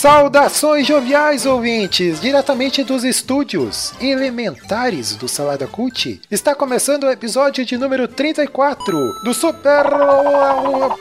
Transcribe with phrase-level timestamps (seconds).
[0.00, 6.22] Saudações joviais ouvintes, diretamente dos estúdios elementares do Salada Cult.
[6.30, 9.84] Está começando o episódio de número 34 do Super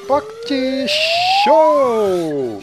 [0.06, 0.92] Pocket
[1.46, 2.60] Show.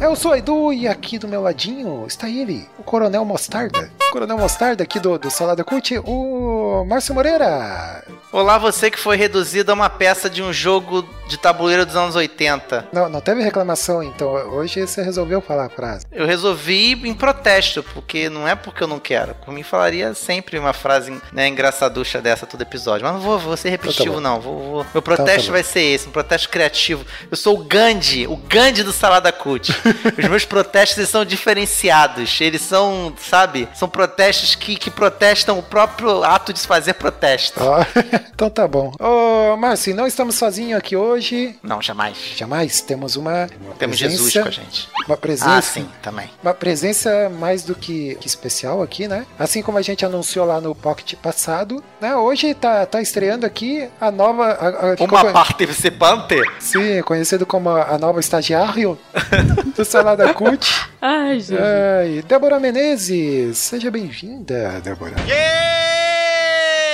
[0.00, 3.90] Eu sou Edu e aqui do meu ladinho está ele, o Coronel Mostarda.
[4.12, 8.04] Coronel Mostarda aqui do, do Salada Cult, o Márcio Moreira.
[8.30, 12.14] Olá, você que foi reduzido a uma peça de um jogo de tabuleiro dos anos
[12.14, 12.88] 80.
[12.92, 16.04] Não, não teve reclamação, então hoje você resolveu falar a frase.
[16.12, 19.34] Eu resolvi em protesto, porque não é porque eu não quero.
[19.36, 23.04] Por mim falaria sempre uma frase né, engraçaducha dessa todo episódio.
[23.06, 24.40] Mas não vou, vou ser repetitivo, Então tá não.
[24.40, 27.06] Vou, vou- Meu protesto Então tá vai ser esse, um protesto criativo.
[27.30, 29.72] Eu sou o Gandhi, o Gandhi do Salada Cut.
[30.18, 32.38] Os meus protestos são diferenciados.
[32.42, 37.58] Eles são, sabe, são protestos que, que protestam o próprio ato de se fazer protesto.
[37.62, 37.78] Ó,
[38.34, 38.92] então tá bom.
[39.00, 41.56] Ô, Márcio, não estamos sozinhos aqui hoje.
[41.62, 42.16] Não, jamais.
[42.36, 44.88] Jamais temos uma, Temos presença, Jesus com a gente.
[45.06, 46.28] Uma presença, Ah, sim, também.
[46.42, 49.26] uma presença mais do que, que especial aqui, né?
[49.38, 52.14] Assim como a gente anunciou lá no Pocket passado, né?
[52.16, 54.44] Hoje tá, tá estreando aqui a nova.
[54.46, 56.36] a- a- Uma con- participante.
[56.60, 58.98] Sim, conhecido como a, nova estagiário
[59.76, 60.88] do Salada Cult.
[61.00, 61.58] Ai, gente.
[61.60, 65.14] Ai, Débora Menezes, seja bem-vinda, Débora.
[65.28, 65.34] Ei,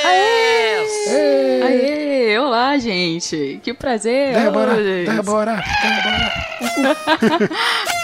[0.07, 0.44] Aê,
[2.55, 3.61] olá, gente.
[3.63, 4.35] Que prazer.
[4.35, 5.05] Débora, Oi.
[5.05, 6.33] Débora, Débora.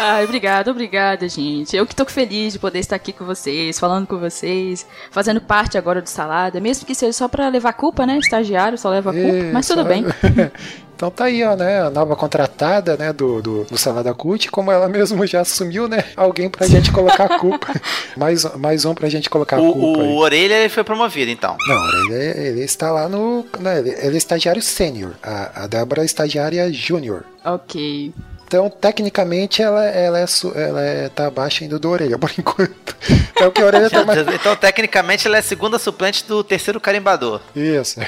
[0.01, 1.77] Ai, obrigada, obrigada, gente.
[1.77, 5.77] Eu que tô feliz de poder estar aqui com vocês, falando com vocês, fazendo parte
[5.79, 8.19] agora do Salada, mesmo que seja só pra levar culpa, né?
[8.19, 9.89] Estagiário só leva culpa, mas tudo Isso.
[9.89, 10.05] bem.
[11.01, 11.81] Então tá aí, ó, né?
[11.81, 16.05] A nova contratada, né, do, do, do Salada Cult, como ela mesmo já assumiu, né?
[16.15, 17.69] Alguém pra gente colocar a culpa.
[18.15, 20.13] mais, mais um pra gente colocar a O, culpa o aí.
[20.13, 21.57] Orelha ele foi promovido, então.
[21.67, 23.47] Não, ele, ele está lá no.
[23.59, 25.13] Né, ele, ele é estagiário sênior.
[25.23, 27.25] A, a Débora é estagiária júnior.
[27.43, 28.13] ok.
[28.47, 32.97] Então, tecnicamente, ela, ela, é, su- ela é, tá abaixo ainda do orelha, por enquanto.
[33.41, 34.27] É o que a orelha tá mais.
[34.27, 37.41] Então, tecnicamente, ela é a segunda suplente do terceiro carimbador.
[37.55, 38.01] Isso.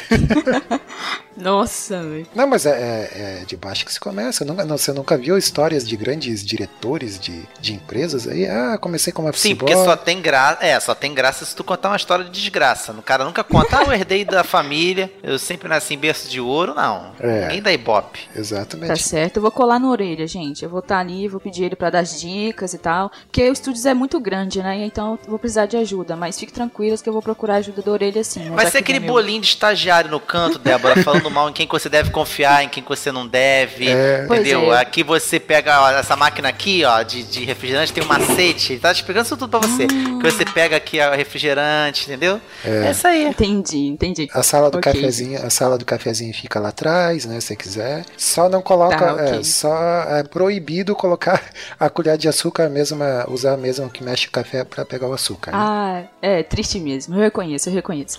[1.37, 2.27] Nossa, velho.
[2.35, 4.45] Não, mas é, é- é de baixo que se começa.
[4.45, 8.47] Nunca, não, você nunca viu histórias de grandes diretores de, de empresas aí?
[8.47, 10.65] Ah, comecei como office Sim, porque só tem graça.
[10.65, 12.93] É, só tem graça se tu contar uma história de desgraça.
[12.93, 16.41] O cara nunca conta, ah, eu herdei da família, eu sempre nasci em berço de
[16.41, 17.13] ouro, não.
[17.21, 17.43] É.
[17.43, 18.21] Ninguém dá ibope.
[18.33, 19.03] Tá Exatamente.
[19.03, 20.63] certo, eu vou colar na orelha, gente.
[20.65, 23.11] Eu vou estar ali, vou pedir ele pra dar as dicas e tal.
[23.27, 24.85] Porque o estúdio é muito grande, né?
[24.85, 26.15] Então eu vou precisar de ajuda.
[26.17, 28.51] Mas fique tranquilos que eu vou procurar ajuda da orelha sim.
[28.51, 29.15] Vai ser que aquele ele é meu.
[29.15, 32.69] bolinho de estagiário no canto, Débora, falando mal em quem que você deve confiar, em
[32.69, 33.89] quem que você não deve.
[33.89, 34.25] É.
[34.25, 34.73] Entendeu?
[34.75, 34.81] É.
[34.81, 38.73] Aqui você pega ó, essa máquina aqui, ó, de, de refrigerante, tem um macete.
[38.75, 39.85] Ele tá explicando isso tudo pra você.
[39.93, 40.19] Hum.
[40.19, 42.41] Que você pega aqui o refrigerante, entendeu?
[42.65, 43.25] É, isso aí.
[43.25, 44.29] Entendi, entendi.
[44.33, 44.93] A sala do Ok.
[44.93, 47.41] cafezinho, a sala do cafezinho fica lá atrás, né?
[47.41, 48.05] Se quiser.
[48.17, 49.39] Só não coloca, Tá, ok.
[49.41, 51.43] é, só é proibido colocar
[51.79, 55.51] a colher de açúcar mesmo, usar mesmo que mexe o café pra pegar o açúcar.
[55.53, 55.59] né?
[55.61, 57.15] Ah, é triste mesmo.
[57.17, 58.19] Eu reconheço, eu reconheço.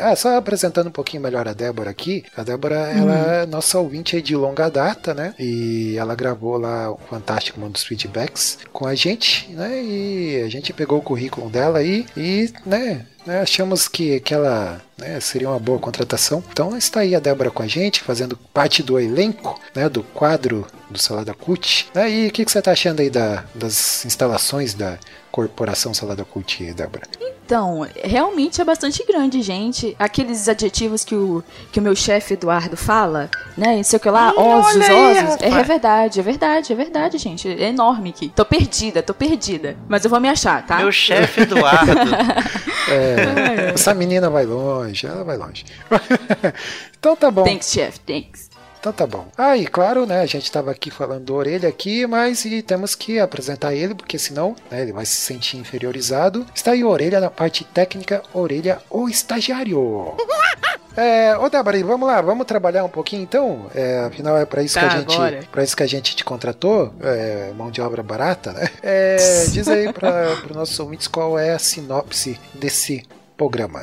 [0.00, 2.24] Ah, só apresentando um pouquinho melhor a Débora aqui.
[2.36, 5.34] A Débora, ela é nossa ouvinte aí de longa data, né?
[5.38, 9.82] E ela gravou lá o Fantástico Mundo dos Feedbacks com a gente, né?
[9.82, 13.06] E a gente pegou o currículo dela aí e, né?
[13.26, 16.42] né, achamos que, que ela né, seria uma boa contratação.
[16.50, 19.88] Então está aí a Débora com a gente, fazendo parte do elenco, né?
[19.88, 21.88] Do quadro do Salada Cult.
[21.94, 24.98] Né, e o que, que você tá achando aí da, das instalações da
[25.30, 27.02] Corporação Salada Cult, Débora?
[27.20, 29.96] Então, realmente é bastante grande, gente.
[29.98, 31.42] Aqueles adjetivos que o,
[31.72, 33.76] que o meu chefe Eduardo fala, né?
[33.76, 35.42] Não sei o que lá, ossos, olha aí, ossos.
[35.42, 35.66] É, rapaz.
[35.66, 37.48] verdade, é verdade, é verdade, gente.
[37.48, 38.28] É enorme aqui.
[38.28, 39.76] Tô perdida, tô perdida.
[39.88, 40.78] Mas eu vou me achar, tá?
[40.78, 41.90] Meu chefe Eduardo.
[42.88, 45.64] É, essa menina vai longe, ela vai longe.
[46.98, 47.44] então tá bom.
[47.44, 48.49] Thanks, chefe, thanks.
[48.80, 49.26] Então tá bom.
[49.36, 52.94] Ah, e claro, né, a gente tava aqui falando do Orelha aqui, mas e temos
[52.94, 56.46] que apresentar ele, porque senão né, ele vai se sentir inferiorizado.
[56.54, 60.14] Está aí o Orelha na parte técnica, Orelha, o estagiário.
[60.96, 63.70] É, ô e vamos lá, vamos trabalhar um pouquinho então?
[63.74, 66.24] É, afinal é para isso Tá, que a gente, para isso que a gente te
[66.24, 68.68] contratou, é, mão de obra barata, né?
[68.82, 69.16] É,
[69.52, 73.04] diz aí para os nossos ouvintes qual é a sinopse desse
[73.36, 73.80] programa.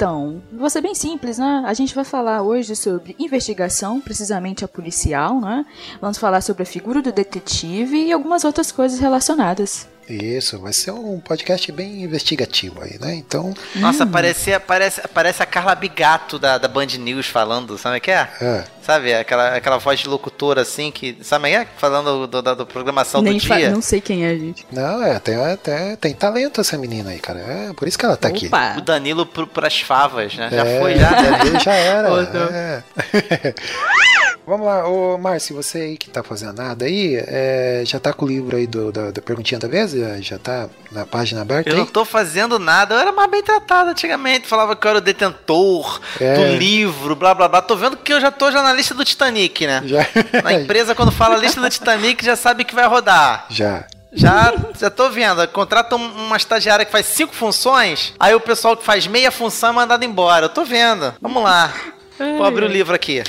[0.00, 1.62] Então, vou ser bem simples, né?
[1.66, 5.66] A gente vai falar hoje sobre investigação, precisamente a policial, né?
[6.00, 9.86] Vamos falar sobre a figura do detetive e algumas outras coisas relacionadas.
[10.10, 13.14] Isso, vai ser um podcast bem investigativo aí, né?
[13.14, 18.00] Então, Nossa, parecia, parece, parece a Carla Bigato da, da Band News falando, sabe o
[18.00, 18.28] que é?
[18.40, 21.16] é, Sabe, aquela, aquela voz de locutora assim, que.
[21.22, 21.66] Sabe o que é?
[21.76, 23.70] Falando do- da, da programação Nem do dia.
[23.70, 24.66] Não sei quem é, gente.
[24.72, 27.38] não, é, tem, até, tem talento essa menina aí, cara.
[27.38, 28.46] É por isso que ela tá aqui.
[28.46, 28.74] Opa!
[28.78, 30.48] O Danilo pro, pras favas, né?
[30.50, 31.10] Já É, foi, já.
[31.10, 32.08] já, já era.
[32.52, 33.54] É.
[34.50, 38.24] Vamos lá, ô Márcio, você aí que tá fazendo nada aí, é, já tá com
[38.24, 39.92] o livro aí do, da, da perguntinha da vez?
[40.24, 41.88] Já tá na página aberta Eu não aí?
[41.90, 44.48] tô fazendo nada, eu era mais bem tratado antigamente.
[44.48, 46.34] Falava que eu era o detentor É.
[46.34, 47.62] do livro, blá blá blá.
[47.62, 49.82] Tô vendo que eu já tô já na lista do Titanic, né?
[49.86, 50.04] Já.
[50.42, 53.46] Na empresa, quando fala lista do Titanic, já sabe que vai rodar.
[53.50, 53.84] já.
[54.12, 55.46] Já, já tô vendo.
[55.48, 59.70] Contrata um- uma estagiária que faz cinco funções, aí o pessoal que faz meia função
[59.70, 60.46] é mandado embora.
[60.46, 61.14] Eu tô vendo.
[61.20, 61.72] Vamos lá.
[62.18, 63.22] Vou abrir o livro aqui.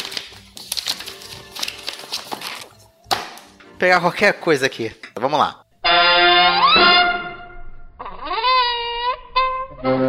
[3.81, 4.95] Pegar qualquer coisa aqui.
[5.19, 5.59] Vamos lá.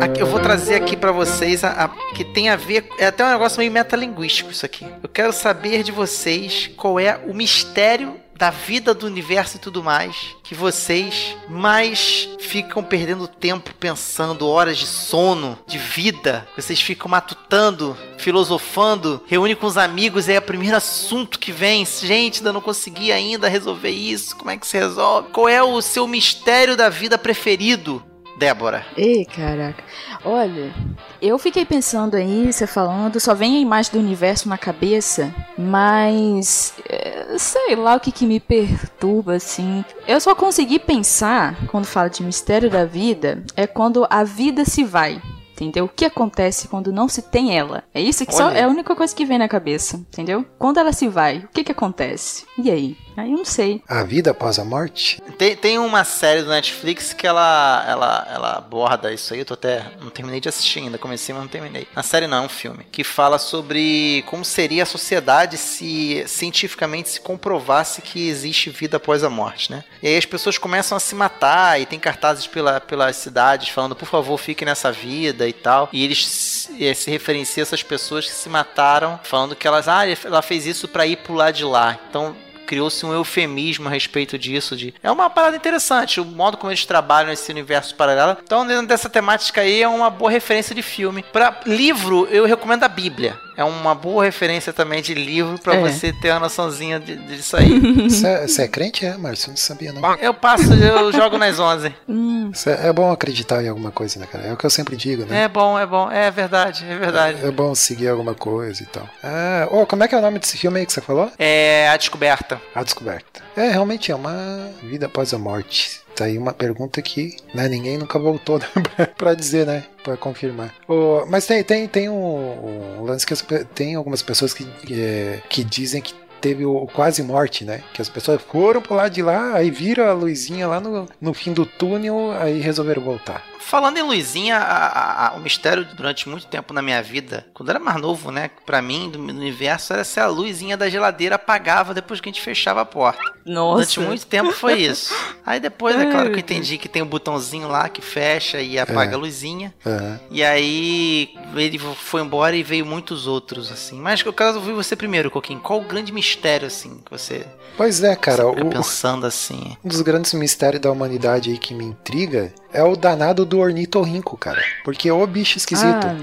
[0.02, 2.86] Aqui, eu vou trazer aqui pra vocês a, a- que tem a ver.
[2.98, 4.86] É até um negócio meio metalinguístico isso aqui.
[5.02, 9.82] Eu quero saber de vocês qual é o mistério da vida, do universo e tudo
[9.82, 16.46] mais que vocês mais ficam perdendo tempo pensando, horas de sono, de vida.
[16.56, 21.86] Vocês ficam matutando, filosofando, reúne com os amigos é o primeiro assunto que vem.
[21.86, 24.36] Gente, ainda não consegui ainda resolver isso.
[24.36, 25.30] Como é que se resolve?
[25.30, 28.04] Qual é o seu mistério da vida preferido,
[28.36, 28.84] Débora?
[28.96, 29.82] Ei, caraca.
[30.24, 30.72] Olha,
[31.20, 36.74] eu fiquei pensando aí, você falando, só vem a imagem do universo na cabeça, mas
[36.88, 39.84] é, sei lá o que, que me perturba, assim.
[40.06, 44.84] Eu só consegui pensar, quando fala de mistério da vida, é quando a vida se
[44.84, 45.20] vai.
[45.52, 45.84] Entendeu?
[45.84, 47.84] O que acontece quando não se tem ela?
[47.94, 48.58] É isso que só Olha.
[48.58, 50.44] é a única coisa que vem na cabeça, entendeu?
[50.58, 52.44] Quando ela se vai, o que que acontece?
[52.58, 52.96] E aí?
[53.16, 53.82] Aí eu não sei.
[53.88, 55.20] A vida após a morte?
[55.38, 59.40] Tem, tem uma série do Netflix que ela, ela, ela aborda isso aí.
[59.40, 59.84] Eu tô até.
[60.00, 61.86] Não terminei de assistir ainda, comecei, mas não terminei.
[61.94, 62.86] Na série não, é um filme.
[62.90, 69.22] Que fala sobre como seria a sociedade se cientificamente se comprovasse que existe vida após
[69.24, 69.84] a morte, né?
[70.02, 73.96] E aí as pessoas começam a se matar e tem cartazes pela, pelas cidades falando,
[73.96, 75.88] por favor, fique nessa vida e tal.
[75.92, 79.88] E eles se, eh, se referenciam a essas pessoas que se mataram, falando que elas,
[79.88, 81.98] ah, ela fez isso pra ir pro lado de lá.
[82.08, 82.34] Então
[82.72, 84.74] criou-se um eufemismo a respeito disso.
[84.74, 84.94] De...
[85.02, 88.38] É uma parada interessante, o modo como eles trabalham nesse universo paralelo.
[88.42, 91.22] Então, dentro dessa temática aí, é uma boa referência de filme.
[91.22, 93.38] Para livro, eu recomendo a Bíblia.
[93.56, 95.80] É uma boa referência também de livro para É.
[95.80, 97.68] você ter uma noçãozinha de- disso aí.
[98.08, 99.50] Você é, você é crente, é, Márcio?
[99.50, 100.14] Não sabia, não.
[100.16, 101.94] eu passo, eu jogo nas 11.
[102.08, 104.44] Hum, É é bom acreditar em alguma coisa, né, cara?
[104.44, 105.42] É o que eu sempre digo, né?
[105.44, 107.38] É bom, é bom, é verdade, é verdade.
[107.44, 109.08] É bom seguir alguma coisa e tal.
[109.22, 111.30] Ah, ô, como é que é o nome desse filme aí que você falou?
[111.38, 112.60] É a descoberta.
[112.74, 113.40] A Descoberta.
[113.56, 116.00] É, realmente é uma vida após a morte.
[116.22, 118.60] Tá aí uma pergunta que né, ninguém nunca voltou
[118.96, 119.82] né, pra dizer, né?
[120.04, 120.72] Pra confirmar.
[120.86, 125.40] Ô, mas tem, tem, tem um, um lance que as tem algumas pessoas que, é,
[125.48, 127.82] que dizem que teve o quase morte, né?
[127.92, 131.34] Que as pessoas foram pro lado de lá, aí viram a luzinha lá no, no
[131.34, 133.44] fim do túnel, aí resolveram voltar.
[133.62, 137.68] Falando em Luizinha, a- a- a- o mistério durante muito tempo na minha vida, quando
[137.70, 138.50] eu era mais novo, né?
[138.66, 142.32] Pra mim, do do universo, era se a luzinha da geladeira apagava depois que a
[142.32, 143.22] gente fechava a porta.
[143.46, 143.74] nossa.
[143.76, 145.12] Durante muito tempo foi isso.
[145.44, 148.78] Aí depois, é claro que eu entendi que tem um botãozinho lá que fecha e
[148.78, 149.14] apaga É.
[149.14, 149.74] a luzinha.
[149.84, 150.20] Aham.
[150.30, 153.98] E aí ele foi embora e veio muitos outros, assim.
[154.00, 155.60] Mas eu quero ouvir você primeiro, Coquinho.
[155.60, 158.48] Qual o grande mistério, assim, que você Pois é, cara.
[158.50, 159.76] fica O, pensando assim?
[159.84, 164.36] Um dos grandes mistérios da humanidade aí que me intriga é o danado do ornitorrinco,
[164.38, 164.62] cara.
[164.82, 166.06] Porque é o bicho esquisito.
[166.06, 166.16] Ah,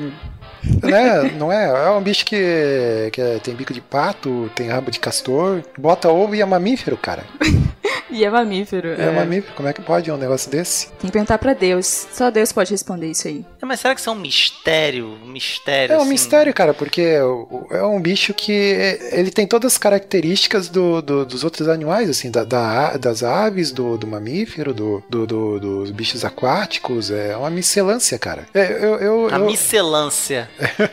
[0.83, 1.31] né?
[1.37, 1.87] Não é?
[1.87, 6.09] É um bicho que, que é- tem bico de pato, tem rabo de castor, bota
[6.09, 7.23] ovo e é mamífero, cara.
[8.11, 8.89] E é mamífero.
[8.99, 9.53] É, mamífero.
[9.55, 10.87] Como é que pode um negócio desse?
[10.93, 12.07] Tem que perguntar pra Deus.
[12.11, 13.45] Só Deus pode responder isso aí.
[13.61, 15.15] É, Mas será que isso é um mistério?
[15.23, 16.09] Um mistério, É um assim?
[16.09, 21.23] mistério, cara, porque é um bicho que é- ele tem todas as características do- do-
[21.23, 25.91] dos outros animais, assim, da- da- das aves, do, do mamífero, do, do- do- dos
[25.91, 27.11] bichos aquáticos.
[27.11, 28.47] É uma miscelância, cara.
[28.55, 30.48] É, eu, eu, A eu- miscelância.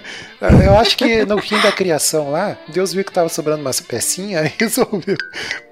[0.64, 4.46] Eu acho que no fim da criação lá, Deus viu que tava sobrando umas pecinhas
[4.46, 5.16] e resolveu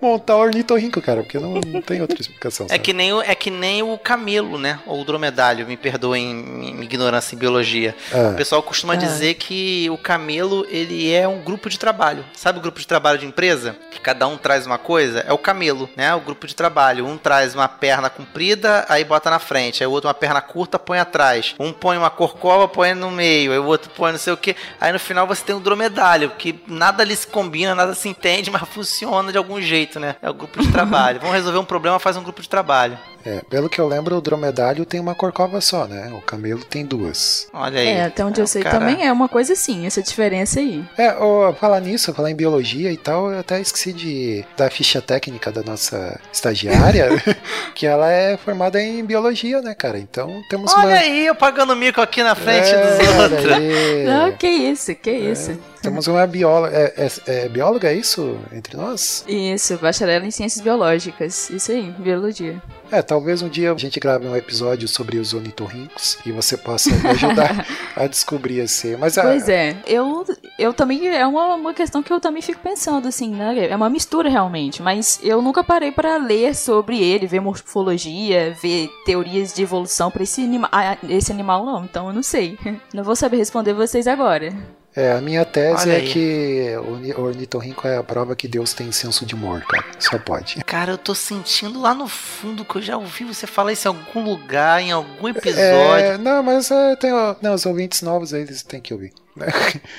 [0.01, 2.67] montar o ornitorrinco, cara, porque não, não tem outra explicação.
[2.71, 4.81] É que, nem o, é que nem o camelo, né?
[4.87, 7.95] Ou o dromedário, me perdoem minha ignorância em biologia.
[8.13, 8.97] O Ah, pessoal costuma Ah.
[8.97, 12.25] dizer que o camelo, ele é um grupo de trabalho.
[12.33, 13.77] Sabe o grupo de trabalho de empresa?
[13.91, 15.21] Que cada um traz uma coisa?
[15.29, 16.15] É o camelo, né?
[16.15, 17.07] O grupo de trabalho.
[17.07, 19.83] Um traz uma perna comprida, aí bota na frente.
[19.83, 21.55] Aí o outro uma perna curta, põe atrás.
[21.61, 23.53] Um põe uma corcova, põe no meio.
[23.53, 24.57] Aí o outro põe não sei o que.
[24.81, 28.51] Aí no final você tem um dromedário, que nada ali se combina, nada se entende,
[28.53, 30.17] mas funciona de algum jeito, né?
[30.23, 31.21] É o grupo de trabalho.
[31.25, 32.99] Vamos resolver um problema, faz um grupo de trabalho.
[33.25, 36.13] É, pelo que eu lembro, o dromedário tem uma corcova só, né?
[36.17, 37.49] O camelo tem duas.
[37.53, 37.89] Olha aí.
[37.89, 40.85] É, até onde eu sei cara- também é uma coisa assim, essa diferença aí.
[40.99, 44.71] É, ô, falar nisso, falar em biologia e tal, eu até esqueci de dar a
[44.71, 47.09] ficha técnica da nossa estagiária,
[47.75, 49.99] que ela é formada em biologia, né, cara?
[49.99, 50.95] Então temos Olha uma.
[50.97, 53.53] aí, eu pagando mico aqui na frente É, dos outros.
[53.53, 54.05] aí.
[54.05, 55.59] Não, que isso, que isso.
[55.83, 56.75] Temos uma bióloga.
[56.75, 56.95] É,
[57.27, 58.39] é- é bióloga, é isso?
[58.53, 59.23] Entre nós?
[59.29, 61.51] Isso, bacharel em ciências biológicas.
[61.51, 62.57] Isso aí, biologia.
[62.95, 66.91] É, talvez um dia a gente grave um episódio sobre os ornitorrincos e você possa
[66.91, 68.97] me ajudar a descobrir esse.
[68.97, 70.25] Mas a, Pois é, eu,
[70.57, 71.09] eu também.
[71.09, 73.67] É uma, uma questão que eu também fico pensando, assim, né?
[73.69, 78.89] É uma mistura realmente, mas eu nunca parei pra ler sobre ele, ver morfologia, ver
[79.05, 81.85] teorias de evolução pra esse, anima, ah, esse animal, não.
[81.85, 82.57] Então eu não sei.
[82.95, 84.53] Não vou saber responder vocês agora.
[84.97, 88.73] É, a minha tese é que o orni- o ornitorrinco é a prova que Deus
[88.73, 89.85] tem senso de humor, cara.
[89.99, 90.63] Só pode.
[90.65, 93.91] Cara, eu tô sentindo lá no fundo que eu já ouvi você falar isso em
[93.91, 95.65] algum lugar, em algum episódio.
[96.07, 97.11] É, não, mas é, tem
[97.43, 99.13] não, os ouvintes novos aí, eles têm que ouvir.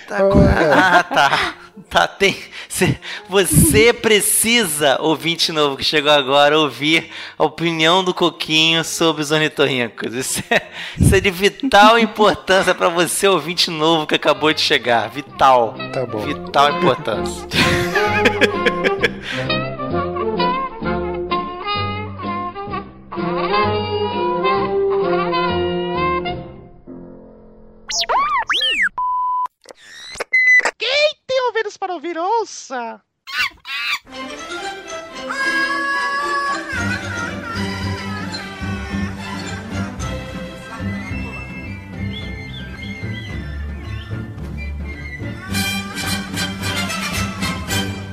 [0.08, 0.24] Tá, É.
[0.74, 1.54] Ah, tá.
[1.89, 2.36] Tá, tem.
[2.70, 2.98] cê-
[3.30, 10.13] você precisa, ouvinte novo que chegou agora, ouvir a opinião do Coquinho sobre os ornitorrincos.
[10.13, 10.62] Isso é,
[10.98, 15.10] isso é de vital importância pra você, ouvinte novo que acabou de chegar.
[15.10, 15.75] Vital.
[15.94, 16.20] Tá bom.
[16.20, 17.46] Vital importância.
[31.74, 33.01] Para ouvir, ouça!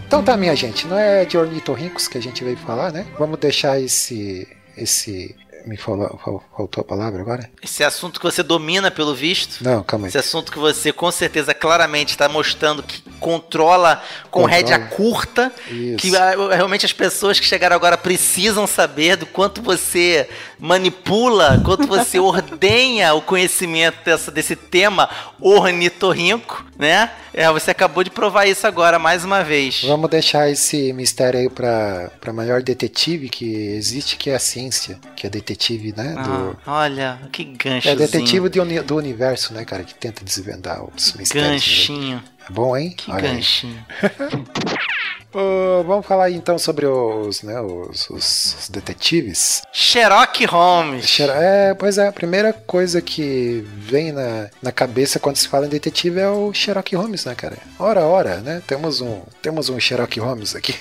[0.06, 3.06] Então tá, minha gente, não é de ornitorrincos que a gente veio falar, né?
[3.18, 4.48] Vamos deixar esse.
[4.76, 5.36] esse.
[5.64, 7.50] Me falou, fal- faltou a palavra agora?
[7.62, 9.62] Esse assunto que você domina, pelo visto.
[9.62, 10.08] Não, calma aí.
[10.08, 14.48] Esse assunto que você com certeza claramente está mostrando que controla com Controla.
[14.50, 15.52] rédea curta.
[15.70, 15.98] Isso.
[15.98, 16.10] Que
[16.54, 20.28] realmente as pessoas que chegaram agora precisam saber do quanto você
[20.62, 27.10] manipula, quanto você ordenha o conhecimento dessa, desse tema ornitorrinco, né?
[27.34, 29.82] É, você acabou de provar isso agora mais uma vez.
[29.82, 34.98] Vamos deixar esse mistério aí pra, pra maior detetive que existe, que é a ciência,
[35.16, 36.14] que é detetive, né?
[36.16, 37.88] Ah, Do, olha, que gancho.
[37.88, 39.82] é detetive do, uni- do universo, né, cara?
[39.82, 41.48] Que tenta desvendar os mistérios.
[41.48, 41.52] né?
[41.54, 42.22] Ganchinho.
[42.48, 42.90] É bom, hein?
[42.96, 43.36] Que Olha aí.
[43.36, 43.84] ganchinho.
[45.34, 49.62] Ô, vamos falar então sobre os, né, os, os- os detetives.
[49.72, 51.18] Sherlock Holmes.
[51.20, 55.68] É, pois é, a primeira coisa que vem na, na cabeça quando se fala em
[55.70, 57.56] detetive é o Sherlock Holmes, né, cara?
[57.78, 58.62] Ora, ora, né?
[58.66, 60.74] Temos um, temos um Sherlock Holmes aqui.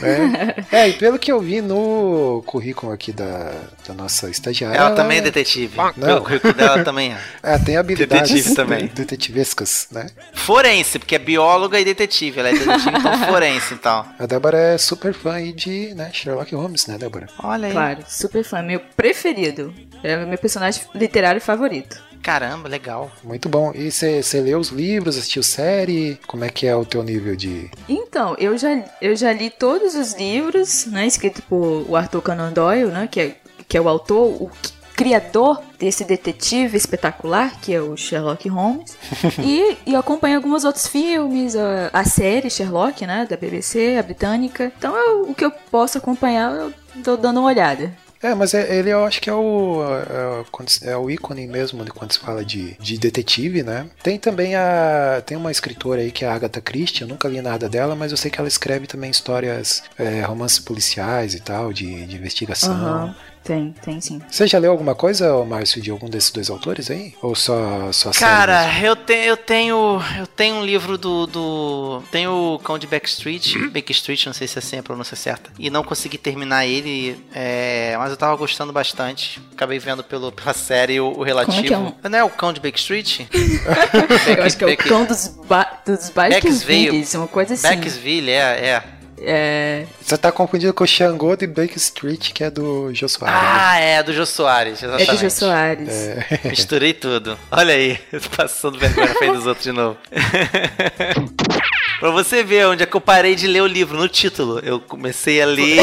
[0.00, 0.54] né?
[0.70, 3.52] É, e pelo que eu vi no currículo aqui da,
[3.86, 4.76] da nossa estagiária.
[4.76, 5.76] Ela também é detetive.
[5.96, 6.18] Não.
[6.18, 7.18] O currículo dela também é.
[7.42, 8.86] É, tem habilidades Detetive também.
[8.94, 10.06] detetivescas, né?
[10.34, 12.40] Forense, porque é bióloga e detetive.
[12.40, 14.04] Ela é detetive, então forense, então.
[14.18, 17.28] A Débora é super fã aí de né, Sherlock Holmes, né, Débora?
[17.38, 17.72] Olha aí.
[17.72, 18.62] Claro, super fã.
[18.62, 19.72] Meu preferido.
[20.02, 22.02] É o meu personagem literário favorito.
[22.24, 23.12] Caramba, legal.
[23.22, 23.70] Muito bom.
[23.74, 26.18] E você leu os livros, assistiu série?
[26.26, 27.70] Como é que é o teu nível de.
[27.86, 32.50] Então, eu já, eu já li todos os livros, né, escrito por o Arthur Conan
[32.50, 33.36] Doyle, né, que é,
[33.68, 34.50] que é o autor, o
[34.94, 38.96] criador desse detetive espetacular, que é o Sherlock Holmes.
[39.44, 44.72] e, e acompanho alguns outros filmes, a, a série Sherlock, né, da BBC, a britânica.
[44.78, 46.72] Então, eu- o que eu posso acompanhar, eu
[47.02, 47.92] tô dando uma olhada.
[48.22, 51.84] É, mas é- ele eu acho que é o, é, se- é o ícone mesmo
[51.84, 53.86] de quando se fala de, de detetive, né?
[54.02, 55.22] Tem também a.
[55.26, 58.12] Tem uma escritora aí que é a Agatha Christie, eu nunca li nada dela, mas
[58.12, 62.72] eu sei que ela escreve também histórias, é, romances policiais e tal, de, de investigação.
[62.72, 64.20] Aham, tem, tem sim.
[64.30, 67.14] Você já leu alguma coisa, Márcio, de algum desses dois autores aí?
[67.22, 70.00] Ou só, só série Cara, eu, te, eu tenho.
[70.18, 71.26] Eu tenho um livro do.
[71.26, 73.56] do tem o Cão de Backstreet.
[73.70, 75.50] Backstreet, não sei se é assim a pronúncia certa.
[75.58, 77.16] E não consegui terminar ele.
[77.34, 79.40] é, mas eu tava gostando bastante.
[79.52, 81.62] Acabei vendo pelo, pela série o, o relativo.
[81.62, 83.26] que é um- Não é o Cão de Backstreet?
[84.36, 87.04] eu acho que é o Back- cão dos, ba dos Backsville.
[87.14, 87.62] Uma coisa assim.
[87.62, 88.36] Backsville, é,
[88.66, 88.82] é.
[89.26, 93.34] É, Você tá confundindo com o Xangô de Baker Street, que é do Jô Soares.
[93.42, 93.48] né?
[93.54, 95.10] Ah, é, do Jô Soares, é exatamente.
[95.10, 95.88] do Jô Soares.
[96.44, 97.38] Misturei tudo.
[97.50, 99.96] Olha aí, eu tô passando vergonha na frente dos outros de novo.
[102.00, 104.58] pra você ver onde é que eu parei de ler o livro, no título.
[104.60, 105.80] Eu comecei a ler.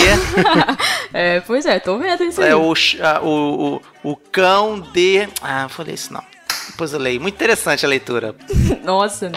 [1.14, 2.50] É, pois é, tô vendo isso aí.
[2.50, 5.28] é o, ch- ah, o, o, o cão de.
[5.42, 6.24] Ah, ler isso não.
[6.70, 7.20] Depois eu leio.
[7.20, 8.36] Muito interessante a leitura.
[8.84, 9.32] Nossa.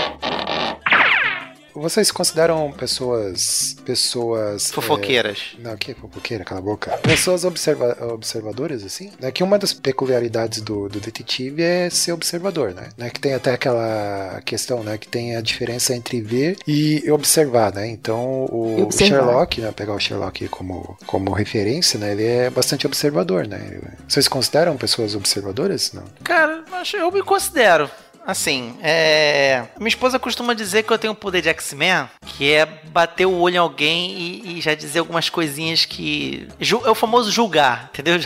[1.75, 3.76] Vocês consideram pessoas.
[3.85, 4.71] pessoas.
[4.71, 5.57] Fofoqueiras.
[5.59, 6.90] é, não, que fofoqueira, cala a boca.
[6.99, 9.11] Pessoas observa, observadoras, assim?
[9.21, 9.31] Né?
[9.31, 12.88] Que uma das peculiaridades do, do detetive é ser observador, né?
[12.97, 13.11] né?
[13.11, 14.97] Que tem até aquela questão, né?
[14.97, 17.87] Que tem a diferença entre ver e observar, né?
[17.88, 19.25] Então o observar.
[19.25, 19.73] Sherlock, né?
[19.73, 22.12] Pegar o Sherlock como, como referência, né?
[22.12, 23.81] Ele é bastante observador, né?
[24.09, 25.93] Vocês consideram pessoas observadoras?
[25.93, 26.04] Não.
[26.23, 26.64] Cara,
[26.95, 27.90] eu me considero.
[28.26, 29.64] Assim, é.
[29.78, 33.38] Minha esposa costuma dizer que eu tenho o poder de X-Men, que é bater o
[33.38, 36.49] olho em alguém e, e já dizer algumas coisinhas que.
[36.85, 38.19] É o famoso julgar, entendeu?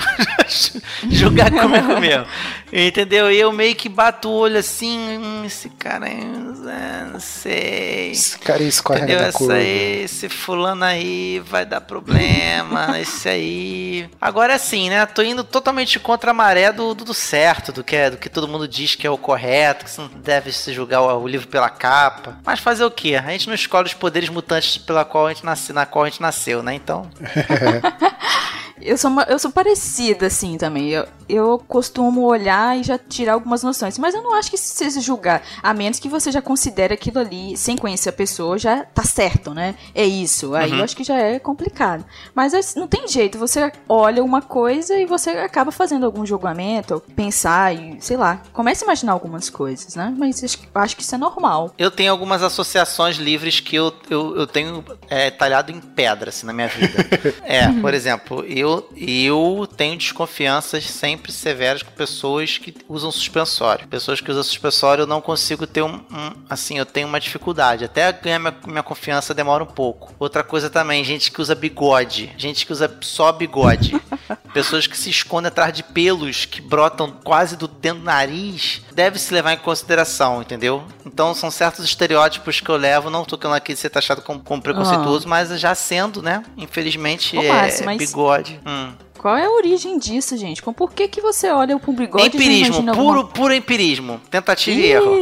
[1.11, 2.27] julgar comigo mesmo.
[2.73, 3.31] Entendeu?
[3.31, 8.11] E eu meio que bato o olho assim, hum, esse cara é, não sei.
[8.13, 9.33] Esse cara aí escorrega Entendeu?
[9.33, 9.55] curva.
[9.55, 14.09] aí, esse fulano aí vai dar problema, esse aí.
[14.21, 15.05] Agora é assim, né?
[15.07, 18.29] Tô indo totalmente contra a maré do, do, do certo, do que, é, do que
[18.29, 22.39] todo mundo diz que é o correto, não deve se julgar o livro pela capa.
[22.45, 23.15] Mas fazer o quê?
[23.15, 26.09] A gente não escolhe os poderes mutantes pela qual a gente nasce, na qual a
[26.09, 26.75] gente nasceu, né?
[26.75, 27.09] Então.
[28.83, 30.89] Eu sou, uma- eu sou parecida, assim, também.
[30.91, 33.99] Eu, eu costumo olhar e já tirar algumas noções.
[33.99, 35.43] Mas eu não acho que isso seja julgar.
[35.63, 39.53] A menos que você já considere aquilo ali, sem conhecer a pessoa, já tá certo,
[39.55, 39.75] né?
[39.95, 40.55] É isso.
[40.55, 40.79] Aí Uhum.
[40.79, 42.05] eu acho que já é complicado.
[42.35, 43.39] Mas assim, não tem jeito.
[43.39, 48.85] Você olha uma coisa e você acaba fazendo algum julgamento, pensar e, sei lá, começa
[48.85, 50.15] a imaginar algumas coisas, né?
[50.17, 51.73] Mas acho que- eu acho que isso é normal.
[51.79, 56.47] Eu tenho algumas associações livres que eu, eu, eu tenho é, talhado em pedra, assim,
[56.47, 56.95] na minha vida.
[57.45, 63.87] é, por exemplo, eu, eu tenho desconfianças sempre severas com pessoas que usam suspensório.
[63.89, 67.85] Pessoas que usam suspensório eu não consigo ter um, um- assim, eu tenho uma dificuldade.
[67.85, 70.15] Até ganhar minha, minha confiança demora um pouco.
[70.19, 72.33] Outra coisa também, gente que usa bigode.
[72.37, 73.93] Gente que usa só bigode.
[74.53, 79.19] Pessoas que se escondem atrás de pelos que brotam quase do dentro do nariz, deve
[79.19, 80.83] se levar em consideração, entendeu?
[81.05, 84.63] Então são certos estereótipos que eu levo, não tô querendo aqui ser taxado como, como
[84.63, 86.43] preconceituoso, mas já sendo, né?
[86.57, 88.61] Infelizmente Ô, é Márcio, mas- bigode.
[88.67, 88.93] Hum.
[89.19, 90.63] Qual é a origem disso, gente?
[90.63, 93.25] Por que, que você olha pro bigode Empirismo, puro, alguma...
[93.27, 94.21] puro empirismo.
[94.31, 95.13] Tentativa e erro.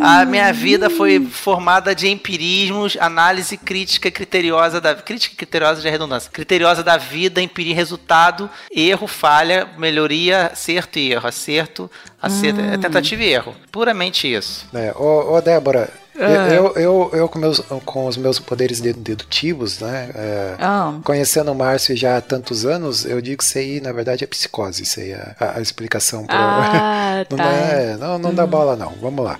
[0.00, 6.30] A minha vida foi formada de empirismos, análise crítica criteriosa da crítica criteriosa de redundância,
[6.30, 13.22] criteriosa da vida, empirismo, resultado, erro, falha, melhoria, acerto e erro, acerto, acerto, é tentativa
[13.22, 14.66] e erro, puramente isso.
[14.74, 16.56] É, ô, ô, Débora, É.
[16.58, 20.10] eu, eu, eu com, meus, com os meus poderes de- dedutivos, né?
[20.14, 23.92] é, Ah, conhecendo o Márcio já há tantos anos, eu digo que isso aí, na
[23.92, 24.82] verdade, é psicose.
[24.82, 26.26] Isso aí é a, a explicação.
[26.26, 26.36] Pra...
[26.36, 27.44] ah não, tá.
[27.44, 28.92] é, não, não dá bola, não.
[29.00, 29.38] Vamos lá.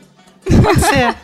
[0.62, 1.16] Pode ser,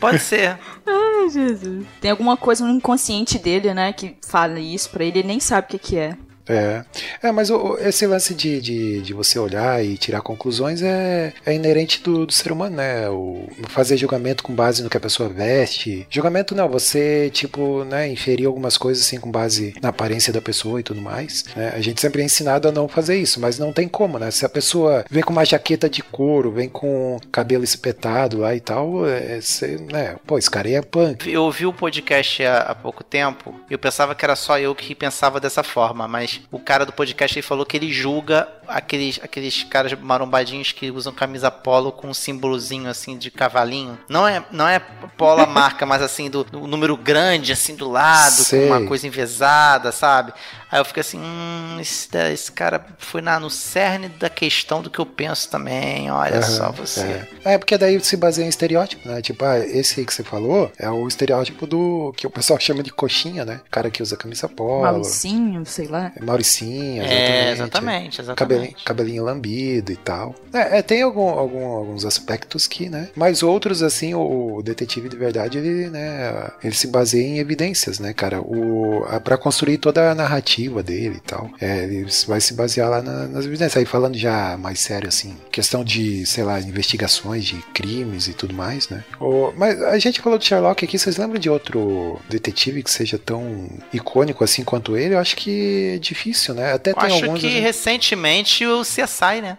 [0.00, 0.58] pode ser.
[0.86, 1.86] Ai, Jesus.
[2.00, 5.66] Tem alguma coisa no inconsciente dele, né, que fala isso pra ele, ele nem sabe
[5.66, 6.16] o que, que é.
[6.48, 6.84] É,
[7.22, 11.54] é mas o- esse lance de, de, de você olhar e tirar conclusões é, é
[11.54, 13.08] inerente do, do ser humano, né?
[13.08, 16.06] O, fazer julgamento com base no que a pessoa veste.
[16.10, 20.80] Julgamento não, você, tipo, né, inferir algumas coisas assim com base na aparência da pessoa
[20.80, 21.44] e tudo mais.
[21.56, 21.72] né?
[21.74, 24.30] A gente sempre é ensinado a não fazer isso, mas não tem como, né?
[24.30, 28.60] Se a pessoa vem com uma jaqueta de couro, vem com cabelo espetado lá e
[28.60, 30.16] tal, é, você, né?
[30.26, 31.30] Pô, esse cara aí é punk.
[31.30, 34.74] Eu ouvi o podcast há, há pouco tempo e eu pensava que era só eu
[34.74, 39.20] que pensava dessa forma, mas o cara do podcast ele falou que ele julga aqueles,
[39.22, 43.98] aqueles caras marombadinhos que usam camisa polo com um símbolozinho assim de cavalinho.
[44.08, 44.78] Não é, não é
[45.16, 48.68] polo a marca, mas assim do, do número grande assim do lado, Sei.
[48.68, 50.32] com uma coisa envesada, sabe?
[50.70, 54.90] Aí eu fiquei assim, hum, esse, esse cara foi na, no cerne da questão do
[54.90, 57.00] que eu penso também, olha só Aham, você.
[57.44, 57.54] É.
[57.54, 59.22] É, porque daí se baseia em estereótipo, né?
[59.22, 62.82] Tipo, ah, esse aí que você falou é o estereótipo do que o pessoal chama
[62.82, 63.60] de coxinha, né?
[63.70, 64.82] Cara que usa camisa polo.
[64.82, 66.10] Mauricinho, sei lá.
[66.16, 68.20] é Mauricinha, É, exatamente.
[68.20, 68.36] exatamente.
[68.36, 70.34] Cabelinho, cabelinho lambido e tal.
[70.52, 73.08] É, é, tem algum, algum- alguns aspectos que, né?
[73.16, 76.50] Mas outros, assim, o, o detetive de verdade, ele, né?
[76.62, 78.40] Ele se baseia em evidências, né, cara?
[78.40, 81.50] O, a, pra construir toda a narrativa dele e tal.
[81.60, 83.76] É, ele vai se basear lá na- nas evidências.
[83.76, 88.54] Aí falando já mais sério, assim, questão de, sei lá, investigações de crimes e tudo
[88.54, 89.02] mais, né?
[89.20, 93.18] O, mas a gente falou de Sherlock aqui, vocês lembram de outro detetive que seja
[93.18, 95.14] tão icônico assim quanto ele?
[95.14, 96.72] Eu acho que é difícil, né?
[96.72, 97.40] Até Eu tem acho alguns.
[97.40, 99.58] que assim- recentemente o CSI, né?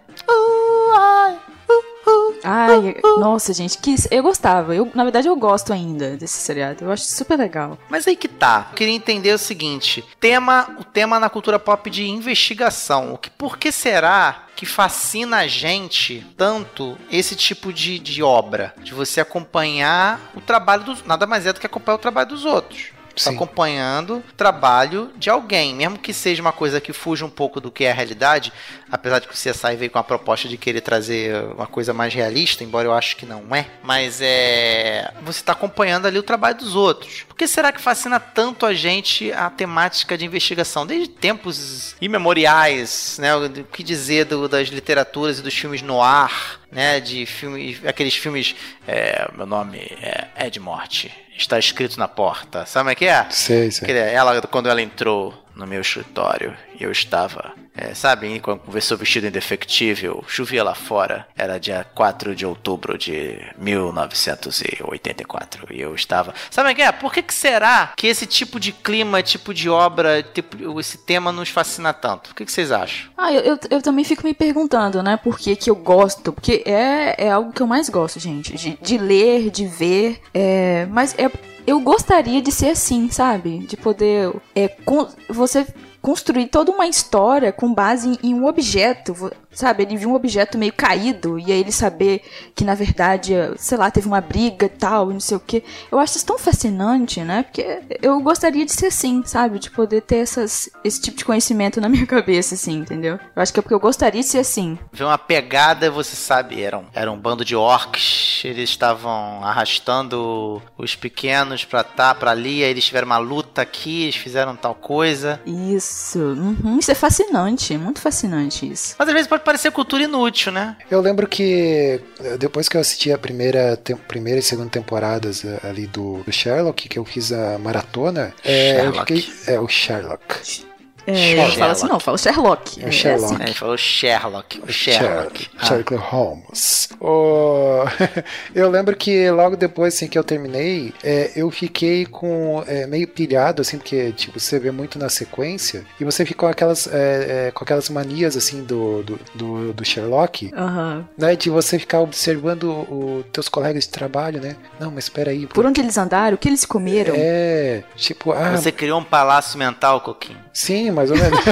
[2.47, 4.75] Ai, nossa, gente, que eu gostava.
[4.75, 6.85] Eu, na verdade, eu gosto ainda desse seriado.
[6.85, 7.77] Eu acho super legal.
[7.89, 8.67] Mas aí que tá.
[8.71, 13.13] Eu queria entender o seguinte: tema, o tema na cultura pop de investigação.
[13.13, 18.75] O que, por que será que fascina a gente tanto esse tipo de, de obra?
[18.83, 21.03] De você acompanhar o trabalho dos.
[21.03, 22.89] Nada mais é do que acompanhar o trabalho dos outros.
[23.15, 23.35] Sim.
[23.35, 27.71] acompanhando o trabalho de alguém, mesmo que seja uma coisa que fuja um pouco do
[27.71, 28.51] que é a realidade,
[28.91, 32.13] apesar de que o CSI veio com a proposta de querer trazer uma coisa mais
[32.13, 36.57] realista, embora eu acho que não é, mas é você está acompanhando ali o trabalho
[36.57, 37.25] dos outros.
[37.35, 43.17] Por que será que fascina tanto a gente a temática de investigação desde tempos imemoriais,
[43.19, 43.35] né?
[43.35, 47.01] O que dizer do- das literaturas e dos filmes no ar, né?
[47.01, 48.55] De filmes, aqueles filmes,
[48.87, 53.25] é, meu nome é Ed Morte, está escrito na porta, sabe como é que é?
[53.29, 53.83] Sei, sei.
[53.83, 58.97] Aquele- Ela, quando ela entrou no meu escritório e eu estava, é, sabe, quando conversou
[58.97, 66.33] vestido indefectível, chovia lá fora, era dia 4 de outubro de 1984 e eu estava.
[66.49, 66.91] Sabe que é?
[66.91, 71.31] Por que, que será que esse tipo de clima, tipo de obra, tipo, esse tema
[71.31, 72.31] nos fascina tanto?
[72.31, 73.09] O que, que vocês acham?
[73.17, 76.63] Ah, eu, eu, eu também fico me perguntando, né, por que que eu gosto, porque
[76.65, 81.15] é, é algo que eu mais gosto, gente, de, de ler, de ver, é, mas
[81.17, 81.29] é,
[81.67, 85.65] eu gostaria de ser assim, sabe, de poder, é, con- você
[86.01, 90.57] construir toda uma história com base em, em um objeto, sabe, ele viu um objeto
[90.57, 92.21] meio caído e aí ele saber
[92.53, 95.97] que na verdade, sei lá, teve uma briga e tal, não sei o que, eu
[95.97, 100.17] acho isso tão fascinante, né, porque eu gostaria de ser assim, sabe, de poder ter
[100.17, 103.19] essas, esse tipo de conhecimento na minha cabeça, assim, entendeu?
[103.35, 104.77] Eu acho que é porque eu gostaria de ser assim.
[104.91, 110.61] Vê uma pegada, você sabe, era um, era um bando de orcs, eles estavam arrastando
[110.77, 114.75] os pequenos pra tá, pra ali, aí eles tiveram uma luta aqui, eles fizeram tal
[114.75, 115.39] coisa.
[115.45, 118.95] Isso, uhum, isso é fascinante, muito fascinante isso.
[118.97, 120.75] Mas às vezes pode parecer cultura inútil, né?
[120.91, 125.59] Eu lembro que eh, depois que eu assisti a primeira, primeira e segunda temporadas eh,
[125.63, 129.21] ali do, do Sherlock, que eu fiz a maratona, é, eu Sherlock.
[129.21, 129.53] fiquei.
[129.53, 130.65] É, o Sherlock.
[131.07, 131.57] É, Sherlock.
[131.59, 132.83] fala assim não, fala Sherlock.
[132.83, 133.25] É o Sherlock.
[133.33, 133.43] assim.
[133.43, 135.49] A gente falou Sherlock, o Sherlock.
[135.57, 136.89] Ah, Sherlock Holmes.
[136.99, 137.83] O-
[138.55, 143.07] eu lembro que logo depois assim, que eu terminei, é, eu fiquei com é, meio
[143.07, 147.47] pilhado, assim, porque tipo, você vê muito na sequência, e você fica com aquelas, é,
[147.47, 151.07] é, com aquelas manias assim do, do, do, do Sherlock, Aham.
[151.17, 151.35] né?
[151.35, 154.55] De você ficar observando os teus colegas de trabalho, né?
[154.79, 155.45] Não, mas espera aí.
[155.47, 157.13] Por onde eles andaram, o que eles comeram.
[157.17, 160.39] É, tipo, ah, Você criou um palácio mental, Coquinho.
[160.53, 161.39] sim, mais ou menos.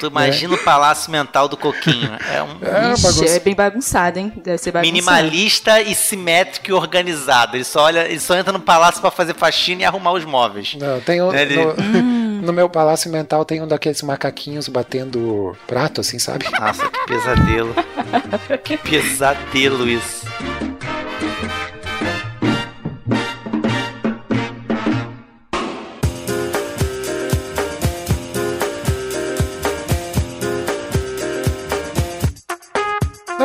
[0.00, 2.10] Tu imagina o palácio mental do Coquinho.
[2.32, 4.32] É um É, Ixi, é bem bagunçado, hein?
[4.42, 4.90] Deve ser bagunçado.
[4.94, 7.54] minimalista e simétrico e organizado.
[7.54, 10.74] Ele só olha, ele só entra no palácio pra fazer faxina e arrumar os móveis.
[10.80, 16.00] Não, tem um, Ele- no, no meu palácio mental tem um daqueles macaquinhos batendo prato,
[16.00, 16.46] assim, sabe?
[16.58, 17.74] Nossa, que pesadelo.
[18.64, 20.24] que pesadelo isso.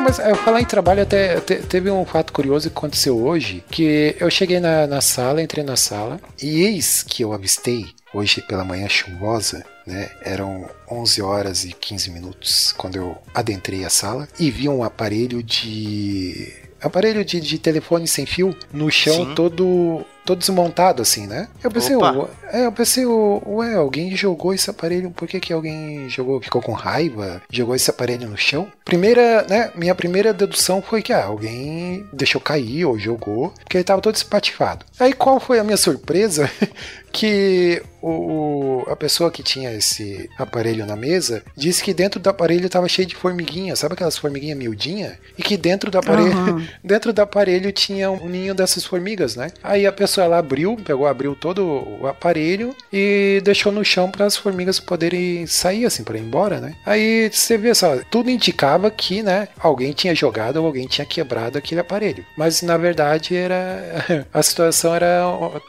[0.05, 4.15] Mas eu falar em trabalho, até te- teve um fato curioso que aconteceu hoje, que
[4.19, 8.63] eu cheguei na, na sala, entrei na sala, e eis que eu avistei, hoje pela
[8.63, 14.51] manhã chuvosa, né, eram 11 horas e 15 minutos quando eu adentrei a sala, e
[14.51, 16.53] vi um aparelho de...
[16.79, 19.33] aparelho de, de telefone sem fio no chão Sim.
[19.33, 20.05] todo...
[20.25, 21.47] Todo desmontado assim, né?
[21.63, 22.11] Eu pensei, Opa.
[22.11, 26.41] "Ué, é, eu pensei, "Ué, ué, alguém jogou esse aparelho, por que, que alguém jogou,
[26.41, 28.67] ficou com raiva, jogou esse aparelho no chão?
[28.83, 33.83] Primeira, né, minha primeira dedução foi que ah, alguém deixou cair ou jogou, porque ele
[33.83, 34.85] tava todo espatifado.
[34.99, 36.49] Aí qual foi a minha surpresa?
[37.15, 42.69] que o, a pessoa que tinha esse aparelho na mesa disse que dentro do aparelho
[42.69, 45.13] tava cheio de formiguinha, sabe aquelas formiguinhas miudinhas?
[45.37, 46.67] E que dentro do aparelho, Aham.
[46.83, 49.49] dentro do aparelho tinha um ninho dessas formigas, né?
[49.63, 51.65] Aí a pessoa ela abriu, pegou, abriu todo
[52.01, 56.59] o aparelho e deixou no chão para as formigas poderem sair assim para ir embora,
[56.59, 56.75] né?
[56.85, 61.57] Aí você vê só, tudo indicava que, né, alguém tinha jogado ou alguém tinha quebrado
[61.57, 62.25] aquele aparelho.
[62.37, 65.23] Mas na verdade era a situação era